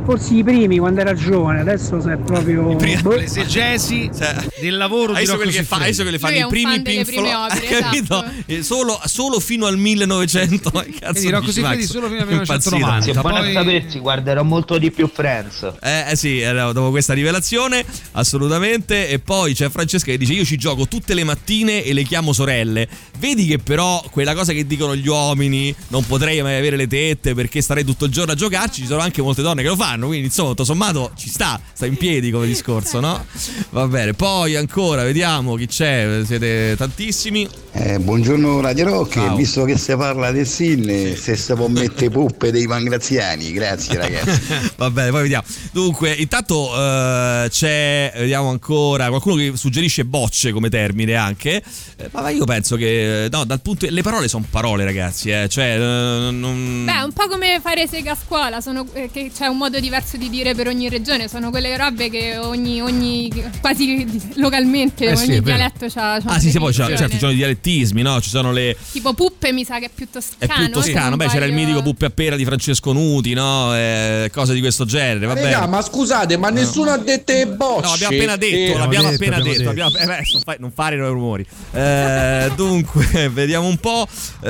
Forse 0.07 0.35
i 0.35 0.43
primi 0.43 0.77
quando 0.77 1.01
era 1.01 1.13
giovane, 1.13 1.59
adesso 1.59 1.99
se 1.99 2.13
è 2.13 2.17
proprio. 2.17 2.77
primi- 2.77 3.01
boh. 3.01 3.15
L'esegesi 3.15 4.09
Cioè, 4.17 4.35
del 4.61 4.77
lavoro 4.77 5.13
di 5.13 5.25
Rocco 5.25 5.39
che, 5.49 5.63
fa, 5.63 5.75
hai 5.79 5.87
visto 5.87 6.03
Siffredi. 6.03 6.03
quelli 6.03 6.11
che 6.13 6.19
fanno 6.19 6.33
Lui 6.33 6.41
è 6.41 6.45
i 6.45 6.47
primi 6.47 6.81
Pink 6.81 7.05
Floyd, 7.11 7.51
opere, 7.51 7.67
hai 7.75 7.81
capito? 7.83 8.23
esatto. 8.23 8.33
Eh, 8.45 8.63
Solo, 8.63 9.01
solo 9.03 9.39
fino 9.41 9.65
al 9.65 9.77
1900. 9.77 10.69
Che 10.71 10.91
cazzo 10.99 11.11
Quindi 11.11 11.29
Rocco 11.31 11.51
Siffredi 11.51 11.85
solo 11.85 12.07
fino 12.07 12.21
al 12.21 12.31
Impazzito. 12.31 12.75
1990. 12.77 13.01
Se 13.03 13.11
è 13.11 13.21
buono 13.21 13.37
poi- 13.39 13.49
a 13.49 13.59
sapersi, 13.59 13.99
guarderò 13.99 14.43
molto 14.43 14.77
di 14.77 14.91
più 14.91 15.09
Friends. 15.13 15.73
Eh, 15.81 16.11
eh 16.11 16.15
sì, 16.15 16.39
eh, 16.39 16.53
dopo 16.53 16.89
questa 16.89 17.13
rivelazione, 17.13 17.83
assolutamente. 18.13 19.09
E 19.09 19.19
poi 19.19 19.53
c'è 19.53 19.69
Francesca 19.69 20.11
che 20.11 20.17
dice: 20.17 20.33
Io 20.33 20.45
ci 20.45 20.57
gioco 20.57 20.87
tutte 20.87 21.13
le 21.13 21.23
mattine 21.23 21.83
e 21.83 21.93
le 21.93 22.03
chiamo 22.03 22.33
sorelle. 22.33 22.87
Vedi 23.19 23.45
che 23.45 23.57
però 23.57 24.03
quella 24.11 24.33
cosa 24.33 24.53
che 24.53 24.65
dicono 24.67 24.95
gli 24.95 25.07
uomini, 25.07 25.73
non 25.89 26.05
potrei 26.05 26.41
mai 26.41 26.57
avere 26.57 26.75
le 26.75 26.87
tette 26.87 27.33
perché 27.33 27.61
starei 27.61 27.83
tutto 27.83 28.05
il 28.05 28.11
giorno 28.11 28.31
a 28.33 28.35
giocarci. 28.35 28.81
Ci 28.81 28.87
sono 28.87 29.01
anche 29.01 29.21
molte 29.21 29.41
donne 29.41 29.61
che 29.63 29.67
lo 29.67 29.75
fanno. 29.75 29.96
Quindi, 30.05 30.27
insomma, 30.27 30.49
tutto 30.49 30.63
sommato 30.63 31.11
ci 31.15 31.29
sta, 31.29 31.59
sta 31.73 31.85
in 31.87 31.97
piedi 31.97 32.29
come 32.29 32.45
discorso, 32.45 32.99
no? 32.99 33.25
Va 33.71 33.87
bene. 33.87 34.13
Poi 34.13 34.55
ancora, 34.55 35.03
vediamo 35.03 35.55
chi 35.55 35.65
c'è. 35.65 36.21
Siete 36.23 36.75
tantissimi. 36.77 37.47
Eh, 37.79 37.99
buongiorno 37.99 38.59
Radio 38.59 38.85
Rock, 38.85 39.13
Ciao. 39.13 39.35
visto 39.35 39.63
che 39.63 39.77
si 39.77 39.95
parla 39.95 40.31
del 40.31 40.47
SIN, 40.47 41.15
se 41.15 41.35
si 41.35 41.53
può 41.53 41.67
mettere 41.67 42.09
puppe 42.09 42.51
dei 42.51 42.65
pangraziani, 42.67 43.51
grazie 43.51 43.97
ragazzi. 44.01 44.41
Va 44.77 44.89
bene, 44.89 45.11
poi 45.11 45.21
vediamo. 45.21 45.45
Dunque, 45.71 46.11
intanto 46.13 46.69
eh, 46.75 47.47
c'è, 47.49 48.13
vediamo 48.17 48.49
ancora, 48.49 49.09
qualcuno 49.09 49.35
che 49.35 49.51
suggerisce 49.55 50.05
bocce 50.05 50.51
come 50.51 50.69
termine 50.69 51.13
anche. 51.13 51.61
Eh, 51.97 52.09
ma 52.11 52.29
io 52.31 52.45
penso 52.45 52.77
che, 52.77 53.25
eh, 53.25 53.29
no, 53.29 53.43
dal 53.45 53.61
punto. 53.61 53.85
Le 53.87 54.01
parole 54.01 54.27
sono 54.27 54.43
parole, 54.49 54.83
ragazzi. 54.83 55.29
Eh, 55.29 55.47
cioè, 55.47 55.75
eh, 55.75 56.31
non. 56.31 56.83
Beh, 56.83 56.93
è 56.99 57.03
un 57.03 57.13
po' 57.13 57.27
come 57.27 57.59
fare 57.61 57.87
sega 57.87 58.13
a 58.13 58.17
scuola, 58.21 58.59
sono, 58.59 58.87
eh, 58.93 59.09
che 59.13 59.29
c'è 59.33 59.45
un 59.45 59.57
modo 59.57 59.79
diverso 59.79 60.17
di 60.17 60.29
dire 60.31 60.55
per 60.55 60.67
ogni 60.67 60.89
regione, 60.89 61.27
sono 61.27 61.51
quelle 61.51 61.77
robe 61.77 62.09
che 62.09 62.37
ogni, 62.37 62.81
ogni 62.81 63.31
quasi 63.61 64.33
localmente, 64.35 65.05
Eh 65.11 65.15
sì, 65.15 65.25
ogni 65.25 65.39
vero. 65.41 65.55
dialetto 65.57 65.85
c'ha, 65.87 66.19
c'ha 66.19 66.33
Ah, 66.33 66.39
sì, 66.39 66.49
sì, 66.49 66.57
poi 66.57 66.73
c'è, 66.73 66.87
certo, 66.87 67.09
ci 67.09 67.19
sono 67.19 67.31
i 67.31 67.37
dialettismi, 67.67 68.01
no? 68.01 68.21
Ci 68.21 68.29
sono 68.29 68.51
le. 68.51 68.75
Tipo 68.91 69.13
Puppe 69.13 69.51
mi 69.51 69.63
sa 69.63 69.79
che 69.79 69.85
è 69.85 69.89
più 69.93 70.05
È 70.05 70.09
toscano. 70.09 70.69
più 70.69 70.81
se 70.81 70.91
toscano. 70.91 71.15
Beh, 71.17 71.27
c'era 71.27 71.45
il 71.45 71.53
mitico 71.53 71.81
Puppe 71.81 72.05
a 72.05 72.09
pera 72.09 72.35
di 72.35 72.45
Francesco 72.45 72.93
Nuti, 72.93 73.33
no? 73.33 73.75
Eh, 73.75 74.29
cose 74.33 74.53
di 74.53 74.59
questo 74.59 74.85
genere. 74.85 75.25
Va 75.25 75.33
Raga, 75.33 75.59
bene. 75.59 75.67
ma 75.67 75.81
scusate, 75.81 76.37
ma 76.37 76.49
nessuno 76.49 76.91
ha 76.91 76.97
detto 76.97 77.33
le 77.33 77.47
bocce. 77.47 77.87
No, 77.87 77.91
abbiamo 77.93 78.15
appena 78.15 78.35
detto, 78.35 78.55
Eh, 78.55 78.77
l'abbiamo 78.77 79.09
detto, 79.09 79.23
appena 79.23 79.35
abbiamo 79.37 79.57
detto. 79.57 79.57
detto. 79.57 79.69
abbiamo- 79.69 79.97
eh, 79.97 80.05
beh, 80.05 80.27
non 80.31 80.41
fai- 80.43 80.57
non 80.59 80.71
fare 80.71 80.95
i 80.95 80.99
rumori. 80.99 81.45
Eh, 81.73 82.51
dunque, 82.55 83.29
vediamo 83.33 83.67
un 83.67 83.77
po'. 83.77 84.07
Eh, 84.41 84.49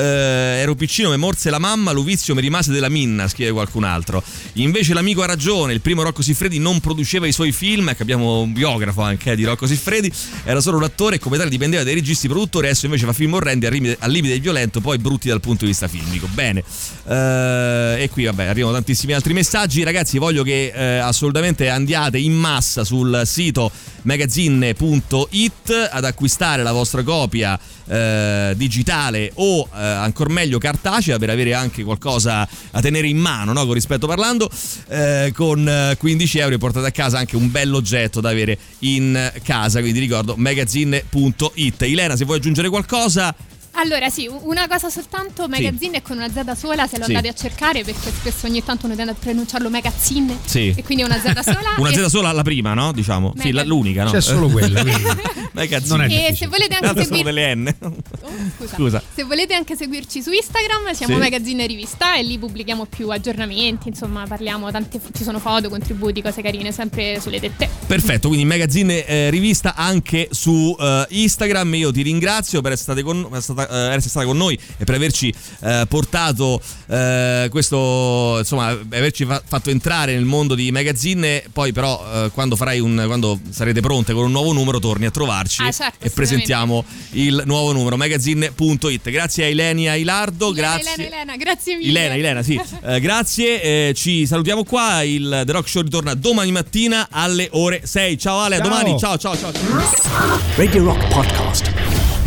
ero 0.62 0.76
piccino, 0.76 1.10
mi 1.10 1.18
morse 1.18 1.50
la 1.50 1.60
mamma, 1.60 1.92
l'uvizio 1.92 2.36
mi 2.36 2.42
rimase 2.42 2.72
della 2.72 2.90
minna, 2.90 3.28
scrive 3.28 3.52
qualcun 3.52 3.84
altro. 3.84 4.24
Invece 4.54 4.94
l'amico 4.94 5.22
ha 5.22 5.26
ragione, 5.26 5.74
il 5.74 5.82
primo 5.82 6.04
Rocco 6.04 6.22
Siffredi 6.22 6.60
non 6.60 6.80
produceva 6.80 7.28
i 7.28 7.32
suoi 7.32 7.52
film, 7.52 7.94
che 7.96 8.02
abbiamo 8.02 8.42
un 8.42 8.54
biografo 8.54 9.02
anche 9.02 9.32
eh, 9.32 9.36
di 9.36 9.44
Rocco 9.44 9.66
Siffredi, 9.68 10.12
era 10.44 10.60
solo 10.62 10.78
un 10.78 10.84
attore 10.84 11.16
e 11.16 11.20
come 11.20 11.38
tale 11.38 11.50
dipendeva 11.50 11.84
dai 11.84 11.94
registi 11.94 12.28
produttori, 12.28 12.68
adesso 12.68 12.86
invece 12.86 13.06
fa 13.08 13.14
film 13.14 13.34
orrendi 13.34 13.66
al 13.66 13.72
limite, 13.72 13.98
al 14.00 14.12
limite 14.12 14.34
del 14.34 14.42
violento, 14.42 14.82
poi 14.82 14.98
brutti 14.98 15.28
dal 15.30 15.40
punto 15.40 15.66
di 15.66 15.72
vista 15.72 15.88
filmico. 15.88 16.28
Bene. 16.34 16.64
Eh, 17.08 18.04
e 18.04 18.10
qui 18.12 18.26
vabbè, 18.26 18.46
arrivano 18.46 18.74
tantissimi 18.74 19.14
altri 19.14 19.34
messaggi. 19.34 19.84
Ragazzi, 19.84 20.18
voglio 20.18 20.44
che 20.44 20.72
eh, 20.74 20.98
assolutamente 20.98 21.70
andiate 21.70 22.18
in 22.18 22.34
massa 22.34 22.84
sul 22.84 23.22
sito 23.26 23.72
magazine.it 24.08 25.90
ad 25.92 26.06
acquistare 26.06 26.64
la 26.64 26.72
vostra 26.72 27.04
copia 27.04 27.60
eh, 27.86 28.54
digitale 28.56 29.32
o 29.36 29.68
eh, 29.74 29.78
ancora 29.78 30.32
meglio 30.32 30.58
cartacea 30.60 31.20
per 31.20 31.30
avere 31.30 31.54
anche 31.54 31.84
qualcosa 31.84 32.48
a 32.72 32.82
tenere 32.82 33.08
in 33.08 33.18
mano, 33.18 33.52
no? 33.52 33.66
con 33.66 33.74
rispetto 33.74 34.08
parlando, 34.08 34.50
eh, 34.88 35.34
con 35.36 35.68
eh, 35.68 35.96
15 35.98 36.40
euro 36.40 36.56
e 36.56 36.58
portate 36.58 36.88
a 36.88 36.92
casa 36.92 37.18
anche 37.18 37.36
un 37.36 37.52
bell'oggetto 37.52 38.22
da 38.22 38.30
avere 38.30 38.58
in 38.80 39.32
casa, 39.44 39.82
quindi 39.82 40.00
ricordo 40.00 40.36
magazine.it. 40.38 41.82
Ilena, 41.82 42.16
se 42.16 42.24
vuoi 42.24 42.38
aggiungere 42.38 42.70
qualcosa, 42.70 43.36
Allora, 43.80 44.10
sì, 44.10 44.28
una 44.28 44.68
cosa 44.68 44.90
soltanto, 44.90 45.48
magazine 45.48 45.98
è 45.98 46.02
con 46.02 46.18
una 46.18 46.30
Z 46.32 46.58
sola, 46.58 46.88
se 46.88 46.98
lo 46.98 47.04
Sì. 47.06 47.12
andate 47.14 47.28
a 47.28 47.34
cercare, 47.34 47.84
perché 47.84 48.10
spesso 48.12 48.48
ogni 48.48 48.64
tanto 48.64 48.88
uno 48.88 48.96
tende 48.96 49.12
a 49.12 49.16
pronunciarlo 49.18 49.70
magazine. 49.70 50.36
Sì. 50.46 50.74
E 50.76 50.84
quindi 50.84 51.04
è 51.04 51.06
una 51.06 51.20
Z 51.20 51.40
sola. 51.44 51.76
una 51.78 51.92
Z 51.92 52.06
sola 52.08 52.32
la 52.32 52.42
prima, 52.42 52.74
no? 52.74 52.92
Diciamo, 52.92 53.34
sì, 53.38 53.52
la- 53.52 53.64
l'unica, 53.64 54.04
no? 54.04 54.12
C'è 54.12 54.22
solo 54.22 54.48
quella. 54.50 54.84
Magazine. 55.54 55.96
Non 55.98 56.02
è 56.02 56.06
e 56.06 56.08
difficile. 56.08 56.36
se 56.36 56.48
volete 56.48 56.68
Le 56.70 56.76
anche 56.76 56.88
altre 56.88 57.04
sono 57.04 57.16
seguir- 57.18 57.26
delle 57.26 57.56
N. 57.56 57.76
Oh, 57.82 57.96
scusa. 58.58 58.76
Scusa. 58.76 59.04
Se 59.16 59.24
volete 59.24 59.54
anche 59.54 59.76
seguirci 59.76 60.22
su 60.22 60.32
Instagram, 60.32 60.92
siamo 60.94 61.14
Sì. 61.14 61.20
Magazine 61.20 61.66
Rivista 61.68 62.16
e 62.16 62.24
lì 62.24 62.38
pubblichiamo 62.38 62.86
più 62.86 63.10
aggiornamenti, 63.10 63.90
insomma, 63.90 64.26
parliamo 64.28 64.70
tante 64.72 65.00
ci 65.16 65.24
sono 65.24 65.40
foto, 65.40 65.70
contributi, 65.70 66.22
cose 66.22 66.42
carine, 66.42 66.72
sempre 66.72 67.20
sulle 67.22 67.40
tette. 67.40 67.70
Perfetto, 67.88 68.28
quindi 68.28 68.46
magazine 68.46 69.06
eh, 69.06 69.30
rivista 69.30 69.76
anche 69.76 70.28
su 70.32 70.76
eh, 70.80 71.06
Instagram. 71.10 71.74
Io 71.76 71.92
ti 71.92 72.02
ringrazio 72.02 72.62
per 72.62 72.72
essere, 72.74 72.94
state 72.94 73.04
con, 73.04 73.28
per 73.30 73.42
stata- 73.68 73.92
eh, 73.92 73.96
essere 73.96 74.10
stata 74.10 74.26
con 74.26 74.38
noi 74.38 74.58
e 74.78 74.84
per 74.84 74.96
averci 74.96 75.34
eh, 75.62 75.86
portato 75.88 76.62
eh, 76.88 77.48
questo, 77.50 78.36
insomma, 78.40 78.68
averci 78.68 79.26
fa- 79.26 79.42
fatto 79.46 79.70
entrare 79.70 80.14
nel 80.14 80.26
mondo 80.26 80.56
di 80.56 80.72
magazine. 80.72 81.44
Poi, 81.52 81.72
però, 81.74 82.04
eh, 82.26 82.32
quando 82.32 82.56
farai 82.56 82.80
un, 82.80 83.04
quando 83.06 83.40
sarete 83.50 83.82
pronte 83.82 84.14
con 84.14 84.26
un 84.26 84.32
nuovo 84.32 84.54
numero, 84.54 84.80
torni 84.80 85.06
a 85.06 85.12
trovarci 85.12 85.64
Ah, 85.64 85.72
certo, 85.72 86.06
e 86.06 86.10
presentiamo 86.10 86.84
il 87.12 87.44
nuovo 87.46 87.72
numero 87.72 87.98
magazine.it. 87.98 89.10
Grazie 89.10 89.46
a 89.46 89.48
Ilenia 89.50 89.96
Ilardo, 89.96 90.52
Elena, 90.52 90.68
grazie. 90.76 90.94
Elena, 90.94 91.16
Elena, 91.16 91.36
grazie 91.38 91.76
mille. 91.76 91.90
Ilena, 91.90 92.14
Ilena, 92.16 92.44
sì. 92.44 92.60
Eh, 92.88 93.00
grazie, 93.02 93.62
eh, 93.90 93.94
ci 93.96 94.26
salutiamo 94.26 94.64
qua. 94.64 95.02
Il 95.02 95.44
The 95.46 95.52
Rock 95.52 95.68
Show 95.68 95.82
ritorna 95.82 96.14
domani 96.14 96.52
mattina 96.52 97.08
alle 97.12 97.48
ore 97.52 97.82
6. 97.84 98.18
Ciao 98.18 98.40
Ale, 98.40 98.56
a 98.56 98.60
Ciao. 98.60 98.68
domani. 98.70 98.98
Ciao, 99.00 99.18
ciao, 99.18 99.38
ciao. 99.38 99.52
Radio 100.56 100.84
Rock 100.84 101.08
Podcast. 101.08 102.07